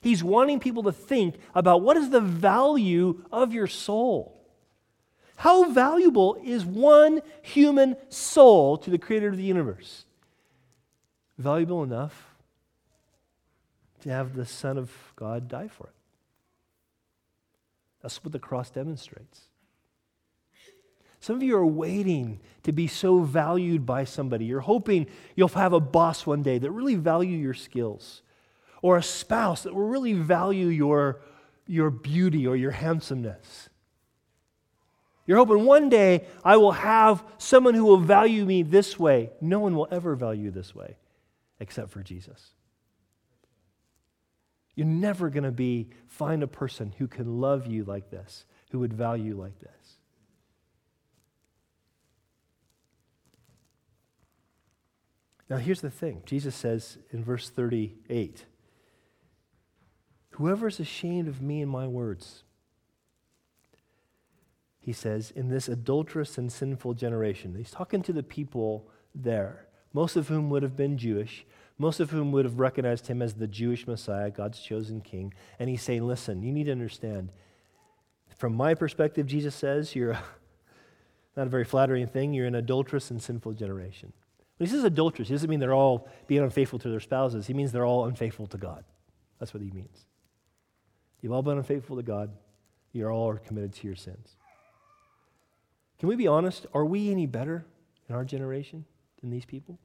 He's 0.00 0.22
wanting 0.22 0.60
people 0.60 0.82
to 0.84 0.92
think 0.92 1.36
about 1.54 1.80
what 1.80 1.96
is 1.96 2.10
the 2.10 2.20
value 2.20 3.24
of 3.32 3.54
your 3.54 3.66
soul. 3.66 4.34
How 5.36 5.70
valuable 5.70 6.36
is 6.44 6.64
one 6.64 7.22
human 7.42 7.96
soul 8.08 8.76
to 8.78 8.90
the 8.90 8.98
creator 8.98 9.28
of 9.28 9.36
the 9.36 9.42
universe? 9.42 10.04
Valuable 11.38 11.82
enough 11.82 12.34
to 14.02 14.10
have 14.10 14.36
the 14.36 14.46
Son 14.46 14.78
of 14.78 14.92
God 15.16 15.48
die 15.48 15.68
for 15.68 15.86
it. 15.86 15.93
That's 18.04 18.22
what 18.22 18.32
the 18.32 18.38
cross 18.38 18.68
demonstrates. 18.68 19.48
Some 21.20 21.36
of 21.36 21.42
you 21.42 21.56
are 21.56 21.64
waiting 21.64 22.38
to 22.64 22.70
be 22.70 22.86
so 22.86 23.20
valued 23.20 23.86
by 23.86 24.04
somebody. 24.04 24.44
You're 24.44 24.60
hoping 24.60 25.06
you'll 25.34 25.48
have 25.48 25.72
a 25.72 25.80
boss 25.80 26.26
one 26.26 26.42
day 26.42 26.58
that 26.58 26.70
really 26.70 26.96
value 26.96 27.38
your 27.38 27.54
skills 27.54 28.20
or 28.82 28.98
a 28.98 29.02
spouse 29.02 29.62
that 29.62 29.74
will 29.74 29.88
really 29.88 30.12
value 30.12 30.66
your, 30.66 31.22
your 31.66 31.88
beauty 31.88 32.46
or 32.46 32.56
your 32.56 32.72
handsomeness. 32.72 33.70
You're 35.26 35.38
hoping 35.38 35.64
one 35.64 35.88
day 35.88 36.26
I 36.44 36.58
will 36.58 36.72
have 36.72 37.24
someone 37.38 37.72
who 37.72 37.86
will 37.86 37.96
value 37.96 38.44
me 38.44 38.62
this 38.62 38.98
way. 38.98 39.30
No 39.40 39.60
one 39.60 39.74
will 39.74 39.88
ever 39.90 40.14
value 40.14 40.50
this 40.50 40.74
way 40.74 40.98
except 41.58 41.88
for 41.88 42.02
Jesus. 42.02 42.50
You're 44.74 44.86
never 44.86 45.30
going 45.30 45.44
to 45.44 45.52
be 45.52 45.88
find 46.08 46.42
a 46.42 46.48
person 46.48 46.94
who 46.98 47.06
can 47.06 47.40
love 47.40 47.66
you 47.66 47.84
like 47.84 48.10
this, 48.10 48.44
who 48.70 48.80
would 48.80 48.92
value 48.92 49.24
you 49.24 49.34
like 49.34 49.58
this. 49.60 49.70
Now 55.48 55.56
here's 55.56 55.80
the 55.80 55.90
thing. 55.90 56.22
Jesus 56.26 56.54
says 56.54 56.98
in 57.12 57.22
verse 57.22 57.50
38, 57.50 58.46
Whoever 60.30 60.66
is 60.66 60.80
ashamed 60.80 61.28
of 61.28 61.40
me 61.40 61.62
and 61.62 61.70
my 61.70 61.86
words, 61.86 62.42
he 64.80 64.92
says, 64.92 65.30
in 65.30 65.48
this 65.48 65.68
adulterous 65.68 66.36
and 66.36 66.52
sinful 66.52 66.94
generation. 66.94 67.54
He's 67.54 67.70
talking 67.70 68.02
to 68.02 68.12
the 68.12 68.22
people 68.22 68.90
there, 69.14 69.68
most 69.92 70.16
of 70.16 70.28
whom 70.28 70.50
would 70.50 70.62
have 70.62 70.76
been 70.76 70.98
Jewish 70.98 71.46
most 71.78 72.00
of 72.00 72.10
whom 72.10 72.32
would 72.32 72.44
have 72.44 72.60
recognized 72.60 73.08
him 73.08 73.20
as 73.20 73.34
the 73.34 73.46
Jewish 73.46 73.86
Messiah, 73.86 74.30
God's 74.30 74.60
chosen 74.60 75.00
king. 75.00 75.34
And 75.58 75.68
he's 75.68 75.82
saying, 75.82 76.06
Listen, 76.06 76.42
you 76.42 76.52
need 76.52 76.64
to 76.64 76.72
understand. 76.72 77.30
From 78.36 78.54
my 78.54 78.74
perspective, 78.74 79.26
Jesus 79.26 79.54
says, 79.54 79.94
you're 79.94 80.12
not 81.36 81.46
a 81.46 81.50
very 81.50 81.64
flattering 81.64 82.06
thing. 82.06 82.32
You're 82.32 82.46
an 82.46 82.54
adulterous 82.54 83.10
and 83.10 83.22
sinful 83.22 83.52
generation. 83.54 84.12
When 84.56 84.68
he 84.68 84.74
says 84.74 84.84
adulterous, 84.84 85.28
he 85.28 85.34
doesn't 85.34 85.50
mean 85.50 85.60
they're 85.60 85.74
all 85.74 86.08
being 86.26 86.42
unfaithful 86.42 86.78
to 86.80 86.88
their 86.88 87.00
spouses. 87.00 87.46
He 87.46 87.54
means 87.54 87.72
they're 87.72 87.86
all 87.86 88.06
unfaithful 88.06 88.46
to 88.48 88.58
God. 88.58 88.84
That's 89.38 89.52
what 89.52 89.62
he 89.62 89.70
means. 89.70 90.06
You've 91.20 91.32
all 91.32 91.42
been 91.42 91.58
unfaithful 91.58 91.96
to 91.96 92.02
God. 92.02 92.30
You 92.92 93.08
all 93.08 93.28
are 93.30 93.38
committed 93.38 93.72
to 93.74 93.86
your 93.86 93.96
sins. 93.96 94.36
Can 95.98 96.08
we 96.08 96.16
be 96.16 96.28
honest? 96.28 96.66
Are 96.72 96.84
we 96.84 97.10
any 97.10 97.26
better 97.26 97.64
in 98.08 98.14
our 98.14 98.24
generation 98.24 98.84
than 99.20 99.30
these 99.30 99.44
people? 99.44 99.78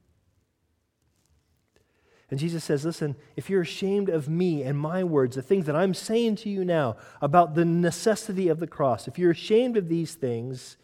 And 2.30 2.38
Jesus 2.38 2.62
says, 2.62 2.84
Listen, 2.84 3.16
if 3.36 3.50
you're 3.50 3.62
ashamed 3.62 4.08
of 4.08 4.28
me 4.28 4.62
and 4.62 4.78
my 4.78 5.02
words, 5.02 5.36
the 5.36 5.42
things 5.42 5.66
that 5.66 5.74
I'm 5.74 5.94
saying 5.94 6.36
to 6.36 6.48
you 6.48 6.64
now 6.64 6.96
about 7.20 7.54
the 7.54 7.64
necessity 7.64 8.48
of 8.48 8.60
the 8.60 8.66
cross, 8.66 9.08
if 9.08 9.18
you're 9.18 9.32
ashamed 9.32 9.76
of 9.76 9.88
these 9.88 10.14
things, 10.14 10.76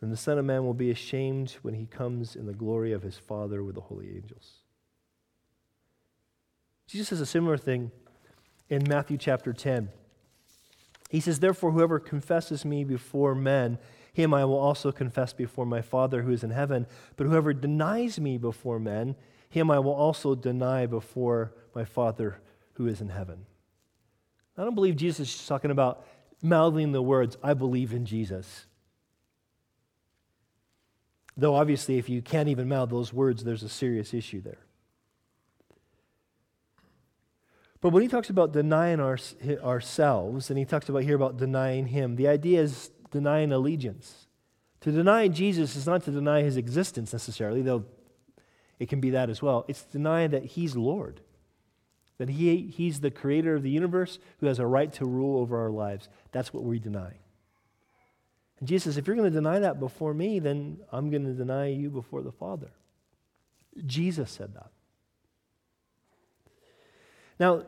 then 0.00 0.10
the 0.10 0.16
Son 0.16 0.38
of 0.38 0.44
Man 0.44 0.64
will 0.64 0.74
be 0.74 0.90
ashamed 0.90 1.56
when 1.62 1.74
he 1.74 1.86
comes 1.86 2.36
in 2.36 2.46
the 2.46 2.54
glory 2.54 2.92
of 2.92 3.02
his 3.02 3.16
Father 3.18 3.64
with 3.64 3.74
the 3.74 3.80
holy 3.80 4.10
angels. 4.14 4.58
Jesus 6.86 7.08
says 7.08 7.20
a 7.20 7.26
similar 7.26 7.58
thing 7.58 7.90
in 8.70 8.84
Matthew 8.88 9.18
chapter 9.18 9.52
10. 9.52 9.90
He 11.10 11.20
says, 11.20 11.40
Therefore, 11.40 11.72
whoever 11.72 11.98
confesses 11.98 12.64
me 12.64 12.84
before 12.84 13.34
men, 13.34 13.78
him 14.12 14.32
I 14.32 14.44
will 14.44 14.58
also 14.58 14.92
confess 14.92 15.32
before 15.32 15.66
my 15.66 15.82
Father 15.82 16.22
who 16.22 16.32
is 16.32 16.44
in 16.44 16.50
heaven. 16.50 16.86
But 17.16 17.26
whoever 17.26 17.52
denies 17.52 18.20
me 18.20 18.38
before 18.38 18.78
men, 18.78 19.16
him 19.48 19.70
I 19.70 19.78
will 19.78 19.92
also 19.92 20.34
deny 20.34 20.86
before 20.86 21.52
my 21.74 21.84
Father 21.84 22.40
who 22.74 22.86
is 22.86 23.00
in 23.00 23.08
heaven. 23.08 23.46
I 24.56 24.64
don't 24.64 24.74
believe 24.74 24.96
Jesus 24.96 25.34
is 25.34 25.46
talking 25.46 25.70
about 25.70 26.04
mouthing 26.42 26.92
the 26.92 27.02
words, 27.02 27.36
I 27.42 27.54
believe 27.54 27.92
in 27.92 28.04
Jesus. 28.04 28.66
Though 31.36 31.54
obviously, 31.54 31.98
if 31.98 32.08
you 32.08 32.20
can't 32.20 32.48
even 32.48 32.68
mouth 32.68 32.90
those 32.90 33.12
words, 33.12 33.44
there's 33.44 33.62
a 33.62 33.68
serious 33.68 34.12
issue 34.12 34.40
there. 34.40 34.58
But 37.80 37.90
when 37.90 38.02
he 38.02 38.08
talks 38.08 38.28
about 38.28 38.52
denying 38.52 38.98
our, 38.98 39.18
ourselves, 39.62 40.50
and 40.50 40.58
he 40.58 40.64
talks 40.64 40.88
about 40.88 41.04
here 41.04 41.14
about 41.14 41.36
denying 41.36 41.86
him, 41.86 42.16
the 42.16 42.26
idea 42.26 42.60
is 42.60 42.90
denying 43.12 43.52
allegiance. 43.52 44.26
To 44.80 44.90
deny 44.90 45.28
Jesus 45.28 45.76
is 45.76 45.86
not 45.86 46.04
to 46.04 46.10
deny 46.10 46.42
his 46.42 46.56
existence 46.56 47.12
necessarily, 47.12 47.62
though 47.62 47.84
it 48.78 48.88
can 48.88 49.00
be 49.00 49.10
that 49.10 49.30
as 49.30 49.42
well. 49.42 49.64
It's 49.68 49.82
denying 49.82 50.30
that 50.30 50.44
he's 50.44 50.76
Lord, 50.76 51.20
that 52.18 52.28
he, 52.28 52.58
he's 52.68 53.00
the 53.00 53.10
creator 53.10 53.54
of 53.54 53.62
the 53.62 53.70
universe 53.70 54.18
who 54.40 54.46
has 54.46 54.58
a 54.58 54.66
right 54.66 54.92
to 54.94 55.04
rule 55.04 55.40
over 55.40 55.58
our 55.58 55.70
lives. 55.70 56.08
That's 56.32 56.52
what 56.52 56.64
we 56.64 56.78
deny. 56.78 57.14
And 58.58 58.68
Jesus 58.68 58.96
if 58.96 59.06
you're 59.06 59.16
going 59.16 59.30
to 59.30 59.34
deny 59.34 59.58
that 59.60 59.78
before 59.78 60.14
me, 60.14 60.38
then 60.38 60.78
I'm 60.92 61.10
going 61.10 61.24
to 61.24 61.32
deny 61.32 61.68
you 61.68 61.90
before 61.90 62.22
the 62.22 62.32
Father. 62.32 62.70
Jesus 63.86 64.30
said 64.30 64.54
that. 64.54 64.70
Now, 67.38 67.62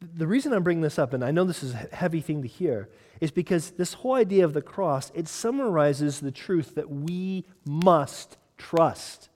the 0.00 0.26
reason 0.26 0.52
I'm 0.52 0.62
bringing 0.62 0.82
this 0.82 0.98
up, 0.98 1.12
and 1.12 1.24
I 1.24 1.30
know 1.30 1.44
this 1.44 1.62
is 1.62 1.72
a 1.72 1.88
heavy 1.92 2.20
thing 2.20 2.42
to 2.42 2.48
hear, 2.48 2.88
is 3.20 3.30
because 3.30 3.70
this 3.72 3.94
whole 3.94 4.14
idea 4.14 4.44
of 4.44 4.52
the 4.52 4.62
cross, 4.62 5.10
it 5.14 5.26
summarizes 5.26 6.20
the 6.20 6.30
truth 6.30 6.74
that 6.76 6.90
we 6.90 7.44
must 7.66 8.36
trust. 8.56 9.28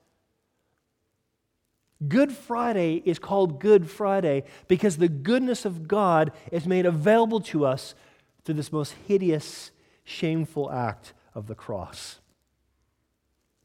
Good 2.08 2.32
Friday 2.32 3.02
is 3.04 3.18
called 3.18 3.60
Good 3.60 3.88
Friday 3.88 4.44
because 4.68 4.96
the 4.96 5.08
goodness 5.08 5.64
of 5.64 5.86
God 5.86 6.32
is 6.50 6.66
made 6.66 6.86
available 6.86 7.40
to 7.40 7.64
us 7.66 7.94
through 8.44 8.56
this 8.56 8.72
most 8.72 8.94
hideous, 9.06 9.70
shameful 10.04 10.70
act 10.70 11.12
of 11.34 11.46
the 11.46 11.54
cross. 11.54 12.18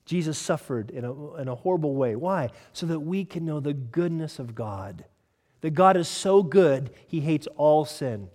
Jesus 0.06 0.38
suffered 0.38 0.90
in 0.90 1.04
a, 1.04 1.36
in 1.36 1.48
a 1.48 1.56
horrible 1.56 1.96
way. 1.96 2.16
Why? 2.16 2.50
So 2.74 2.86
that 2.86 3.02
we 3.02 3.26
can 3.26 3.46
know 3.46 3.60
the 3.60 3.74
goodness 3.74 4.40
of 4.40 4.56
God. 4.56 5.06
That 5.62 5.72
God 5.72 5.98
is 5.98 6.08
so 6.08 6.44
good, 6.44 6.92
he 7.08 7.20
hates 7.20 7.48
all 7.58 7.84
sin. 7.84 8.30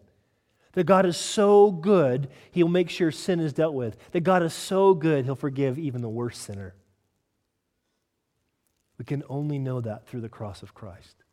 That 0.73 0.85
God 0.85 1.07
is 1.07 1.17
so 1.17 1.71
good, 1.71 2.29
he'll 2.51 2.69
make 2.69 2.91
sure 2.91 3.11
sin 3.11 3.41
is 3.41 3.53
dealt 3.53 3.75
with. 3.75 3.97
That 4.13 4.21
God 4.21 4.43
is 4.43 4.55
so 4.55 4.95
good, 4.95 5.25
he'll 5.25 5.35
forgive 5.35 5.79
even 5.79 6.03
the 6.03 6.09
worst 6.09 6.43
sinner. 6.43 6.75
We 9.03 9.05
can 9.05 9.25
only 9.29 9.59
know 9.59 9.81
that 9.81 10.07
through 10.07 10.21
the 10.21 10.29
cross 10.29 10.63
of 10.63 10.75
Christ. 10.75 11.25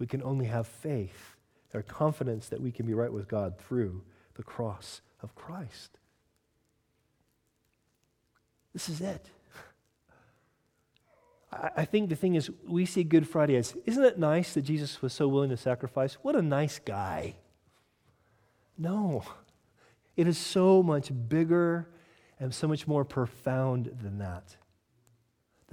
We 0.00 0.06
can 0.08 0.20
only 0.24 0.46
have 0.46 0.66
faith 0.66 1.36
or 1.72 1.80
confidence 1.80 2.48
that 2.48 2.60
we 2.60 2.72
can 2.72 2.86
be 2.86 2.92
right 2.92 3.12
with 3.12 3.28
God 3.28 3.56
through 3.56 4.02
the 4.34 4.42
cross 4.42 5.00
of 5.22 5.32
Christ. 5.36 5.96
This 8.72 8.88
is 8.88 9.00
it. 9.00 9.30
I 11.76 11.84
think 11.84 12.08
the 12.08 12.16
thing 12.16 12.34
is, 12.34 12.50
we 12.66 12.84
see 12.84 13.04
Good 13.04 13.28
Friday 13.28 13.54
as, 13.54 13.76
isn't 13.86 14.02
it 14.04 14.18
nice 14.18 14.52
that 14.54 14.62
Jesus 14.62 15.00
was 15.00 15.12
so 15.12 15.28
willing 15.28 15.50
to 15.50 15.56
sacrifice? 15.56 16.14
What 16.14 16.34
a 16.34 16.42
nice 16.42 16.80
guy. 16.80 17.36
No, 18.76 19.22
it 20.16 20.26
is 20.26 20.36
so 20.36 20.82
much 20.82 21.12
bigger 21.28 21.86
and 22.40 22.52
so 22.52 22.66
much 22.66 22.88
more 22.88 23.04
profound 23.04 23.96
than 24.02 24.18
that. 24.18 24.56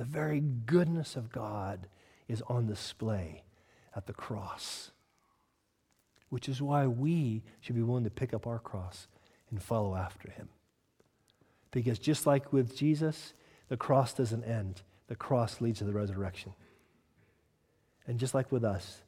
The 0.02 0.06
very 0.06 0.40
goodness 0.40 1.16
of 1.16 1.32
God 1.32 1.86
is 2.28 2.42
on 2.48 2.66
display 2.66 3.44
at 3.96 4.08
the 4.08 4.14
cross, 4.14 4.90
which 6.30 6.50
is 6.50 6.60
why 6.60 6.88
we 6.88 7.44
should 7.60 7.76
be 7.76 7.84
willing 7.84 8.06
to 8.06 8.10
pick 8.10 8.34
up 8.34 8.48
our 8.48 8.58
cross 8.58 9.06
and 9.52 9.62
follow 9.62 9.94
after 9.96 10.32
him. 10.32 10.50
Because 11.70 12.00
just 12.00 12.26
like 12.26 12.52
with 12.52 12.76
Jesus, 12.76 13.36
the 13.70 13.78
cross 13.78 14.12
doesn't 14.16 14.44
end 14.44 14.82
the 15.08 15.16
cross 15.16 15.62
leads 15.62 15.78
to 15.78 15.86
the 15.86 15.94
resurrection. 15.94 16.56
And 18.08 18.18
just 18.18 18.34
like 18.34 18.52
with 18.52 18.64
us, 18.64 19.04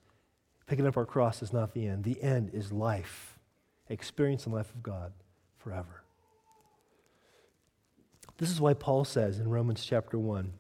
picking 0.68 0.86
up 0.86 0.96
our 0.96 1.08
cross 1.08 1.42
is 1.42 1.52
not 1.52 1.74
the 1.74 1.88
end. 1.88 2.04
The 2.04 2.22
end 2.22 2.52
is 2.54 2.72
life, 2.72 3.40
experience 3.90 4.44
the 4.44 4.52
life 4.52 4.70
of 4.70 4.84
God 4.84 5.12
forever. 5.58 6.04
This 8.38 8.52
is 8.52 8.62
why 8.62 8.76
Paul 8.76 9.06
says 9.06 9.40
in 9.40 9.50
Romans 9.50 9.84
chapter 9.84 10.20
1 10.20 10.54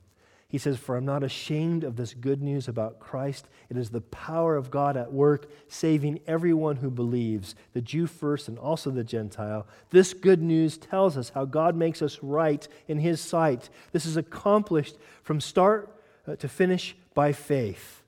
he 0.53 0.59
says, 0.59 0.77
For 0.77 0.95
I'm 0.95 1.03
not 1.03 1.23
ashamed 1.23 1.83
of 1.83 1.95
this 1.95 2.13
good 2.13 2.39
news 2.39 2.67
about 2.67 2.99
Christ. 2.99 3.47
It 3.71 3.77
is 3.77 3.89
the 3.89 4.01
power 4.01 4.55
of 4.55 4.69
God 4.69 4.95
at 4.95 5.11
work, 5.11 5.49
saving 5.67 6.19
everyone 6.27 6.75
who 6.75 6.91
believes, 6.91 7.55
the 7.73 7.81
Jew 7.81 8.05
first 8.05 8.47
and 8.47 8.59
also 8.59 8.91
the 8.91 9.03
Gentile. 9.03 9.65
This 9.89 10.13
good 10.13 10.43
news 10.43 10.77
tells 10.77 11.17
us 11.17 11.29
how 11.29 11.45
God 11.45 11.75
makes 11.75 12.03
us 12.03 12.19
right 12.21 12.67
in 12.87 12.99
his 12.99 13.19
sight. 13.19 13.71
This 13.93 14.05
is 14.05 14.15
accomplished 14.15 14.95
from 15.23 15.41
start 15.41 15.99
uh, 16.27 16.35
to 16.35 16.47
finish 16.47 16.95
by 17.15 17.33
faith. 17.33 18.03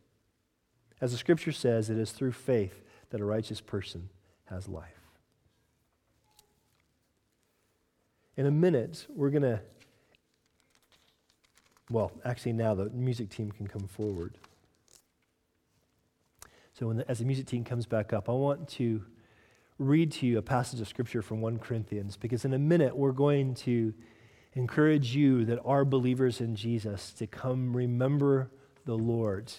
As 1.01 1.13
the 1.13 1.17
scripture 1.17 1.51
says, 1.51 1.89
it 1.89 1.97
is 1.97 2.11
through 2.11 2.33
faith 2.33 2.83
that 3.09 3.21
a 3.21 3.25
righteous 3.25 3.59
person 3.59 4.09
has 4.51 4.67
life. 4.67 5.01
In 8.37 8.45
a 8.45 8.51
minute, 8.51 9.07
we're 9.09 9.31
going 9.31 9.41
to 9.41 9.61
well, 11.89 12.11
actually, 12.23 12.53
now 12.53 12.73
the 12.73 12.89
music 12.89 13.29
team 13.29 13.51
can 13.51 13.67
come 13.67 13.87
forward. 13.87 14.37
So, 16.73 16.91
the, 16.91 17.09
as 17.09 17.19
the 17.19 17.25
music 17.25 17.45
team 17.45 17.63
comes 17.63 17.85
back 17.85 18.11
up, 18.11 18.27
I 18.27 18.33
want 18.33 18.67
to 18.69 19.03
read 19.77 20.11
to 20.13 20.25
you 20.25 20.37
a 20.37 20.41
passage 20.41 20.81
of 20.81 20.87
scripture 20.87 21.21
from 21.21 21.41
1 21.41 21.59
Corinthians 21.59 22.15
because 22.15 22.45
in 22.45 22.53
a 22.53 22.59
minute 22.59 22.95
we're 22.95 23.11
going 23.11 23.53
to 23.53 23.93
encourage 24.53 25.15
you 25.15 25.43
that 25.45 25.59
are 25.65 25.83
believers 25.83 26.39
in 26.39 26.55
Jesus 26.55 27.11
to 27.11 27.27
come 27.27 27.75
remember 27.75 28.49
the 28.85 28.97
Lord, 28.97 29.51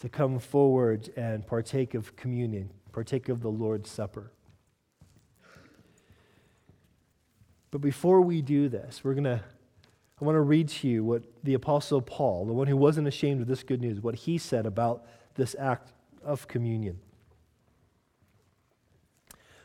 to 0.00 0.08
come 0.08 0.38
forward 0.38 1.10
and 1.16 1.46
partake 1.46 1.94
of 1.94 2.14
communion, 2.16 2.70
partake 2.92 3.28
of 3.28 3.40
the 3.40 3.50
Lord's 3.50 3.90
Supper. 3.90 4.30
But 7.70 7.80
before 7.80 8.20
we 8.20 8.42
do 8.42 8.68
this, 8.68 9.02
we're 9.02 9.14
going 9.14 9.24
to 9.24 9.42
I 10.24 10.26
want 10.26 10.36
to 10.36 10.40
read 10.40 10.70
to 10.70 10.88
you 10.88 11.04
what 11.04 11.22
the 11.42 11.52
Apostle 11.52 12.00
Paul, 12.00 12.46
the 12.46 12.54
one 12.54 12.66
who 12.66 12.78
wasn't 12.78 13.06
ashamed 13.06 13.42
of 13.42 13.46
this 13.46 13.62
good 13.62 13.82
news, 13.82 14.00
what 14.00 14.14
he 14.14 14.38
said 14.38 14.64
about 14.64 15.04
this 15.34 15.54
act 15.58 15.92
of 16.24 16.48
communion. 16.48 16.98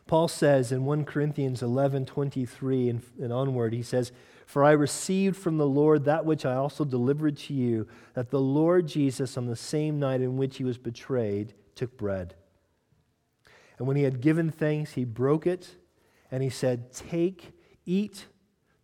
Paul 0.05 0.27
says 0.27 0.73
in 0.73 0.83
1 0.83 1.05
Corinthians 1.05 1.63
11 1.63 2.07
23 2.07 2.89
and, 2.89 3.01
and 3.21 3.31
onward, 3.31 3.71
he 3.71 3.81
says, 3.81 4.11
For 4.45 4.65
I 4.65 4.71
received 4.71 5.37
from 5.37 5.57
the 5.57 5.65
Lord 5.65 6.03
that 6.03 6.25
which 6.25 6.45
I 6.45 6.55
also 6.55 6.83
delivered 6.83 7.37
to 7.37 7.53
you, 7.53 7.87
that 8.13 8.29
the 8.29 8.41
Lord 8.41 8.85
Jesus, 8.85 9.37
on 9.37 9.45
the 9.45 9.55
same 9.55 9.97
night 9.97 10.19
in 10.19 10.35
which 10.35 10.57
he 10.57 10.65
was 10.65 10.77
betrayed, 10.77 11.53
took 11.73 11.95
bread. 11.97 12.35
And 13.77 13.87
when 13.87 13.95
he 13.95 14.03
had 14.03 14.19
given 14.19 14.51
thanks, 14.51 14.91
he 14.91 15.05
broke 15.05 15.47
it, 15.47 15.77
and 16.29 16.43
he 16.43 16.49
said, 16.49 16.91
Take, 16.91 17.53
eat, 17.85 18.25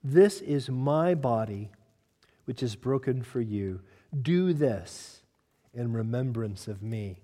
this 0.06 0.40
is 0.40 0.70
my 0.70 1.16
body, 1.16 1.72
which 2.46 2.62
is 2.62 2.76
broken 2.76 3.24
for 3.24 3.42
you. 3.42 3.82
Do 4.22 4.54
this 4.54 5.24
in 5.74 5.94
remembrance 5.94 6.68
of 6.68 6.84
me. 6.84 7.22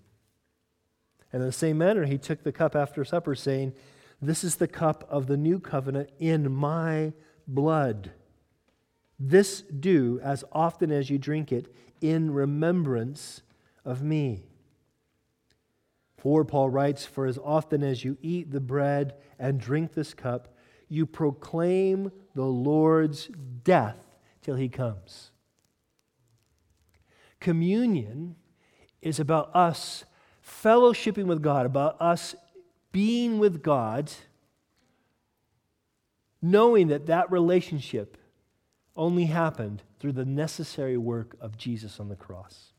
And 1.32 1.44
in 1.44 1.48
the 1.48 1.54
same 1.54 1.78
manner, 1.78 2.06
he 2.06 2.17
took 2.17 2.44
the 2.44 2.52
cup 2.52 2.76
after 2.76 3.06
supper, 3.06 3.36
saying, 3.36 3.74
This 4.20 4.44
is 4.44 4.56
the 4.56 4.67
cup 4.67 5.08
of 5.12 5.28
the 5.28 5.38
new 5.38 5.60
covenant 5.60 6.10
in 6.17 6.52
my 6.52 7.13
blood. 7.48 8.13
This 9.20 9.62
do 9.62 10.20
as 10.24 10.44
often 10.52 10.91
as 10.91 11.12
you 11.12 11.20
drink 11.20 11.52
it 11.52 11.72
in 12.02 12.34
remembrance 12.34 13.44
of 13.86 14.02
me. 14.02 14.41
For 16.17 16.44
Paul 16.44 16.72
writes, 16.72 17.06
For 17.06 17.28
as 17.28 17.38
often 17.38 17.84
as 17.84 18.04
you 18.04 18.17
eat 18.24 18.52
the 18.52 18.60
bread 18.60 19.13
and 19.38 19.60
drink 19.60 19.94
this 19.94 20.15
cup, 20.15 20.56
you 20.89 21.06
proclaim 21.06 22.12
the 22.36 22.46
Lord's 22.46 23.30
death 23.63 23.98
till 24.41 24.56
he 24.56 24.70
comes. 24.70 25.32
Communion 27.39 28.36
is 29.02 29.20
about 29.20 29.56
us 29.56 30.06
fellowshipping 30.46 31.26
with 31.26 31.41
God, 31.41 31.65
about 31.65 32.00
us 32.00 32.36
being 32.91 33.39
with 33.39 33.63
God, 33.63 34.12
knowing 36.41 36.88
that 36.88 37.08
that 37.08 37.32
relationship 37.32 38.17
only 38.96 39.26
happened 39.26 39.82
through 40.00 40.12
the 40.12 40.26
necessary 40.26 40.98
work 40.98 41.36
of 41.39 41.58
Jesus 41.58 42.00
on 42.00 42.10
the 42.10 42.15
cross. 42.15 42.74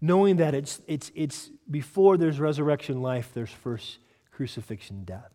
Knowing 0.00 0.36
that 0.36 0.54
it's, 0.54 0.80
it's, 0.86 1.10
it's 1.14 1.50
before 1.70 2.16
there's 2.16 2.40
resurrection 2.40 3.02
life, 3.02 3.30
there's 3.34 3.50
first 3.50 3.98
crucifixion 4.30 5.04
death. 5.04 5.33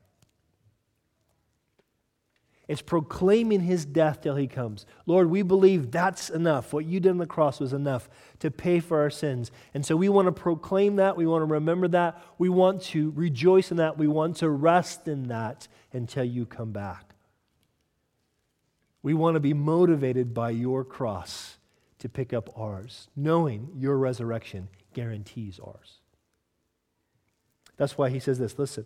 It's 2.70 2.84
proclaiming 2.84 3.62
his 3.62 3.84
death 3.84 4.22
till 4.22 4.36
he 4.36 4.46
comes. 4.46 4.86
Lord, 5.08 5.32
we 5.32 5.42
believe 5.42 5.90
that's 5.90 6.30
enough. 6.30 6.72
What 6.72 6.86
you 6.86 7.00
did 7.00 7.10
on 7.10 7.18
the 7.18 7.26
cross 7.26 7.60
was 7.60 7.74
enough 7.74 8.08
to 8.42 8.52
pay 8.52 8.80
for 8.80 9.02
our 9.02 9.10
sins. 9.10 9.52
And 9.74 9.84
so 9.84 9.96
we 9.96 10.08
want 10.08 10.28
to 10.28 10.32
proclaim 10.32 10.98
that. 10.98 11.18
We 11.18 11.26
want 11.26 11.42
to 11.42 11.52
remember 11.52 11.88
that. 11.88 12.24
We 12.38 12.48
want 12.48 12.84
to 12.84 13.10
rejoice 13.16 13.72
in 13.72 13.78
that. 13.78 13.98
We 13.98 14.08
want 14.08 14.36
to 14.38 14.50
rest 14.52 15.08
in 15.08 15.30
that 15.30 15.68
until 15.94 16.24
you 16.24 16.46
come 16.46 16.72
back. 16.72 17.16
We 19.02 19.16
want 19.16 19.34
to 19.34 19.40
be 19.40 19.56
motivated 19.56 20.36
by 20.36 20.52
your 20.52 20.84
cross 20.84 21.58
to 21.98 22.08
pick 22.08 22.34
up 22.34 22.56
ours, 22.56 23.08
knowing 23.16 23.72
your 23.74 23.98
resurrection 23.98 24.70
guarantees 24.94 25.60
ours. 25.60 26.02
That's 27.78 27.98
why 27.98 28.12
he 28.12 28.20
says 28.20 28.38
this 28.38 28.60
listen. 28.60 28.86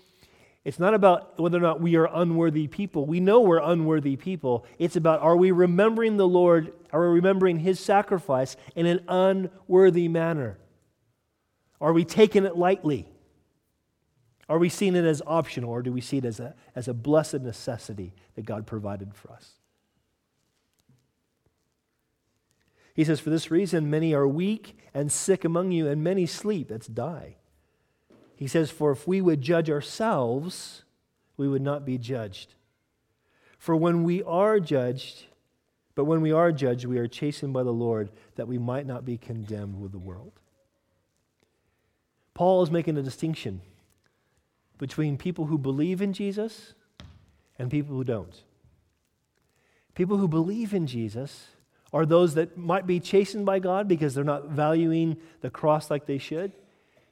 it's 0.63 0.79
not 0.79 0.93
about 0.93 1.39
whether 1.39 1.57
or 1.57 1.61
not 1.61 1.81
we 1.81 1.95
are 1.95 2.07
unworthy 2.11 2.67
people. 2.67 3.05
We 3.05 3.19
know 3.19 3.41
we're 3.41 3.61
unworthy 3.61 4.15
people. 4.15 4.65
It's 4.77 4.95
about 4.95 5.21
are 5.21 5.35
we 5.35 5.51
remembering 5.51 6.17
the 6.17 6.27
Lord, 6.27 6.73
are 6.93 7.09
we 7.09 7.15
remembering 7.15 7.59
his 7.59 7.79
sacrifice 7.79 8.55
in 8.75 8.85
an 8.85 9.03
unworthy 9.07 10.07
manner? 10.07 10.59
Are 11.79 11.93
we 11.93 12.05
taking 12.05 12.45
it 12.45 12.55
lightly? 12.55 13.07
Are 14.47 14.59
we 14.59 14.69
seeing 14.69 14.95
it 14.95 15.05
as 15.05 15.21
optional 15.25 15.71
or 15.71 15.81
do 15.81 15.91
we 15.91 16.01
see 16.01 16.17
it 16.17 16.25
as 16.25 16.39
a, 16.39 16.53
as 16.75 16.87
a 16.87 16.93
blessed 16.93 17.41
necessity 17.41 18.13
that 18.35 18.45
God 18.45 18.67
provided 18.67 19.15
for 19.15 19.31
us? 19.31 19.53
He 22.93 23.03
says, 23.03 23.19
For 23.19 23.29
this 23.31 23.49
reason, 23.49 23.89
many 23.89 24.13
are 24.13 24.27
weak 24.27 24.77
and 24.93 25.11
sick 25.11 25.45
among 25.45 25.71
you, 25.71 25.87
and 25.87 26.03
many 26.03 26.25
sleep. 26.25 26.67
That's 26.67 26.87
die. 26.87 27.37
He 28.41 28.47
says, 28.47 28.71
For 28.71 28.91
if 28.91 29.07
we 29.07 29.21
would 29.21 29.39
judge 29.39 29.69
ourselves, 29.69 30.81
we 31.37 31.47
would 31.47 31.61
not 31.61 31.85
be 31.85 31.99
judged. 31.99 32.55
For 33.59 33.75
when 33.75 34.03
we 34.03 34.23
are 34.23 34.59
judged, 34.59 35.25
but 35.93 36.05
when 36.05 36.21
we 36.21 36.31
are 36.31 36.51
judged, 36.51 36.85
we 36.85 36.97
are 36.97 37.07
chastened 37.07 37.53
by 37.53 37.61
the 37.61 37.71
Lord 37.71 38.09
that 38.37 38.47
we 38.47 38.57
might 38.57 38.87
not 38.87 39.05
be 39.05 39.15
condemned 39.15 39.79
with 39.79 39.91
the 39.91 39.99
world. 39.99 40.31
Paul 42.33 42.63
is 42.63 42.71
making 42.71 42.97
a 42.97 43.03
distinction 43.03 43.61
between 44.79 45.19
people 45.19 45.45
who 45.45 45.59
believe 45.59 46.01
in 46.01 46.11
Jesus 46.11 46.73
and 47.59 47.69
people 47.69 47.95
who 47.95 48.03
don't. 48.03 48.41
People 49.93 50.17
who 50.17 50.27
believe 50.27 50.73
in 50.73 50.87
Jesus 50.87 51.49
are 51.93 52.07
those 52.07 52.33
that 52.33 52.57
might 52.57 52.87
be 52.87 52.99
chastened 52.99 53.45
by 53.45 53.59
God 53.59 53.87
because 53.87 54.15
they're 54.15 54.23
not 54.23 54.49
valuing 54.49 55.17
the 55.41 55.51
cross 55.51 55.91
like 55.91 56.07
they 56.07 56.17
should. 56.17 56.53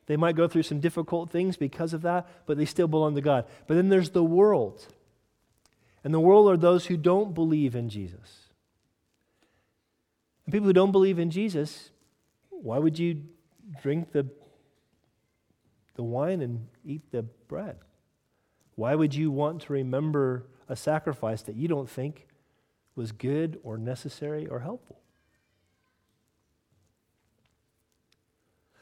They 0.10 0.18
might 0.18 0.36
go 0.36 0.48
through 0.48 0.64
some 0.64 0.80
difficult 0.80 1.30
things 1.30 1.56
because 1.56 1.94
of 1.94 2.02
that, 2.02 2.28
but 2.48 2.58
they 2.58 2.66
still 2.66 2.88
belong 2.88 3.14
to 3.14 3.22
God. 3.22 3.46
But 3.68 3.76
then 3.76 3.90
there's 3.90 4.10
the 4.10 4.24
world. 4.24 4.88
And 6.04 6.12
the 6.12 6.20
world 6.20 6.50
are 6.50 6.58
those 6.58 6.88
who 6.88 6.98
don't 6.98 7.36
believe 7.36 7.76
in 7.76 7.90
Jesus. 7.90 8.48
And 10.46 10.52
people 10.52 10.66
who 10.66 10.74
don't 10.74 10.92
believe 10.92 11.20
in 11.20 11.30
Jesus, 11.30 11.92
why 12.50 12.80
would 12.80 12.98
you 12.98 13.22
drink 13.84 14.12
the, 14.12 14.28
the 15.94 16.02
wine 16.02 16.42
and 16.42 16.66
eat 16.84 17.12
the 17.12 17.22
bread? 17.22 17.78
Why 18.74 18.96
would 18.96 19.14
you 19.14 19.30
want 19.30 19.62
to 19.62 19.74
remember 19.74 20.48
a 20.68 20.76
sacrifice 20.76 21.44
that 21.44 21.56
you 21.56 21.68
don't 21.68 21.88
think 21.88 22.26
was 22.96 23.12
good 23.12 23.60
or 23.62 23.78
necessary 23.78 24.48
or 24.48 24.62
helpful? 24.62 25.02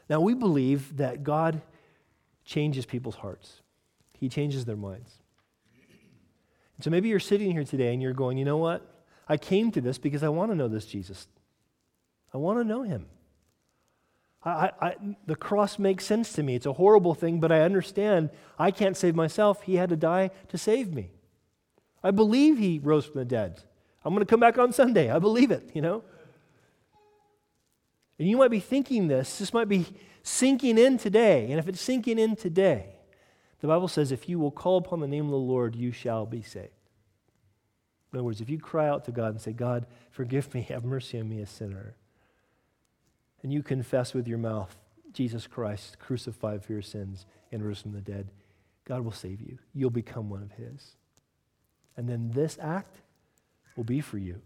Now, 0.09 0.21
we 0.21 0.33
believe 0.33 0.97
that 0.97 1.23
God 1.23 1.61
changes 2.45 2.85
people's 2.85 3.15
hearts, 3.15 3.61
He 4.13 4.29
changes 4.29 4.65
their 4.65 4.77
minds. 4.77 5.11
And 6.77 6.83
so 6.83 6.91
maybe 6.91 7.09
you're 7.09 7.19
sitting 7.19 7.51
here 7.51 7.63
today 7.63 7.91
and 7.91 8.01
you're 8.01 8.13
going, 8.13 8.37
you 8.37 8.45
know 8.45 8.57
what? 8.57 8.85
I 9.27 9.37
came 9.37 9.71
to 9.71 9.81
this 9.81 9.97
because 9.97 10.21
I 10.21 10.29
want 10.29 10.51
to 10.51 10.55
know 10.55 10.67
this 10.67 10.85
Jesus. 10.85 11.27
I 12.33 12.37
want 12.37 12.59
to 12.59 12.63
know 12.63 12.83
Him. 12.83 13.07
I, 14.45 14.71
I, 14.79 14.95
the 15.25 15.35
cross 15.35 15.79
makes 15.79 16.05
sense 16.05 16.31
to 16.33 16.43
me. 16.43 16.55
It's 16.55 16.65
a 16.65 16.73
horrible 16.73 17.15
thing, 17.15 17.39
but 17.39 17.51
I 17.51 17.61
understand 17.61 18.29
I 18.57 18.71
can't 18.71 18.95
save 18.95 19.15
myself. 19.15 19.63
He 19.63 19.75
had 19.75 19.89
to 19.89 19.97
die 19.97 20.29
to 20.49 20.57
save 20.57 20.93
me. 20.93 21.09
I 22.03 22.11
believe 22.11 22.57
He 22.57 22.79
rose 22.79 23.05
from 23.05 23.19
the 23.19 23.25
dead. 23.25 23.61
I'm 24.05 24.13
going 24.13 24.25
to 24.25 24.29
come 24.29 24.39
back 24.39 24.57
on 24.57 24.71
Sunday. 24.71 25.09
I 25.09 25.19
believe 25.19 25.51
it, 25.51 25.71
you 25.73 25.81
know? 25.81 26.03
And 28.19 28.27
you 28.27 28.37
might 28.37 28.51
be 28.51 28.59
thinking 28.59 29.07
this, 29.07 29.37
this 29.37 29.53
might 29.53 29.69
be 29.69 29.85
sinking 30.23 30.77
in 30.77 30.97
today. 30.97 31.49
And 31.49 31.59
if 31.59 31.67
it's 31.67 31.81
sinking 31.81 32.19
in 32.19 32.35
today, 32.35 32.95
the 33.59 33.67
Bible 33.67 33.87
says, 33.87 34.11
if 34.11 34.27
you 34.27 34.39
will 34.39 34.51
call 34.51 34.77
upon 34.77 34.99
the 34.99 35.07
name 35.07 35.25
of 35.25 35.31
the 35.31 35.37
Lord, 35.37 35.75
you 35.75 35.91
shall 35.91 36.25
be 36.25 36.41
saved. 36.41 36.69
In 38.11 38.19
other 38.19 38.23
words, 38.23 38.41
if 38.41 38.49
you 38.49 38.59
cry 38.59 38.87
out 38.87 39.05
to 39.05 39.11
God 39.11 39.31
and 39.31 39.41
say, 39.41 39.53
God, 39.53 39.85
forgive 40.09 40.53
me, 40.53 40.61
have 40.69 40.85
mercy 40.85 41.19
on 41.19 41.29
me, 41.29 41.41
a 41.41 41.45
sinner, 41.45 41.95
and 43.43 43.53
you 43.53 43.61
confess 43.61 44.13
with 44.13 44.27
your 44.27 44.37
mouth 44.37 44.75
Jesus 45.13 45.47
Christ 45.47 45.97
crucified 45.99 46.63
for 46.63 46.73
your 46.73 46.81
sins 46.81 47.25
and 47.51 47.65
rose 47.65 47.81
from 47.81 47.93
the 47.93 48.01
dead, 48.01 48.29
God 48.85 49.03
will 49.03 49.11
save 49.11 49.41
you. 49.41 49.57
You'll 49.73 49.89
become 49.89 50.29
one 50.29 50.43
of 50.43 50.51
His. 50.51 50.95
And 51.95 52.07
then 52.07 52.31
this 52.33 52.57
act 52.61 52.97
will 53.75 53.83
be 53.83 54.01
for 54.01 54.17
you 54.17 54.41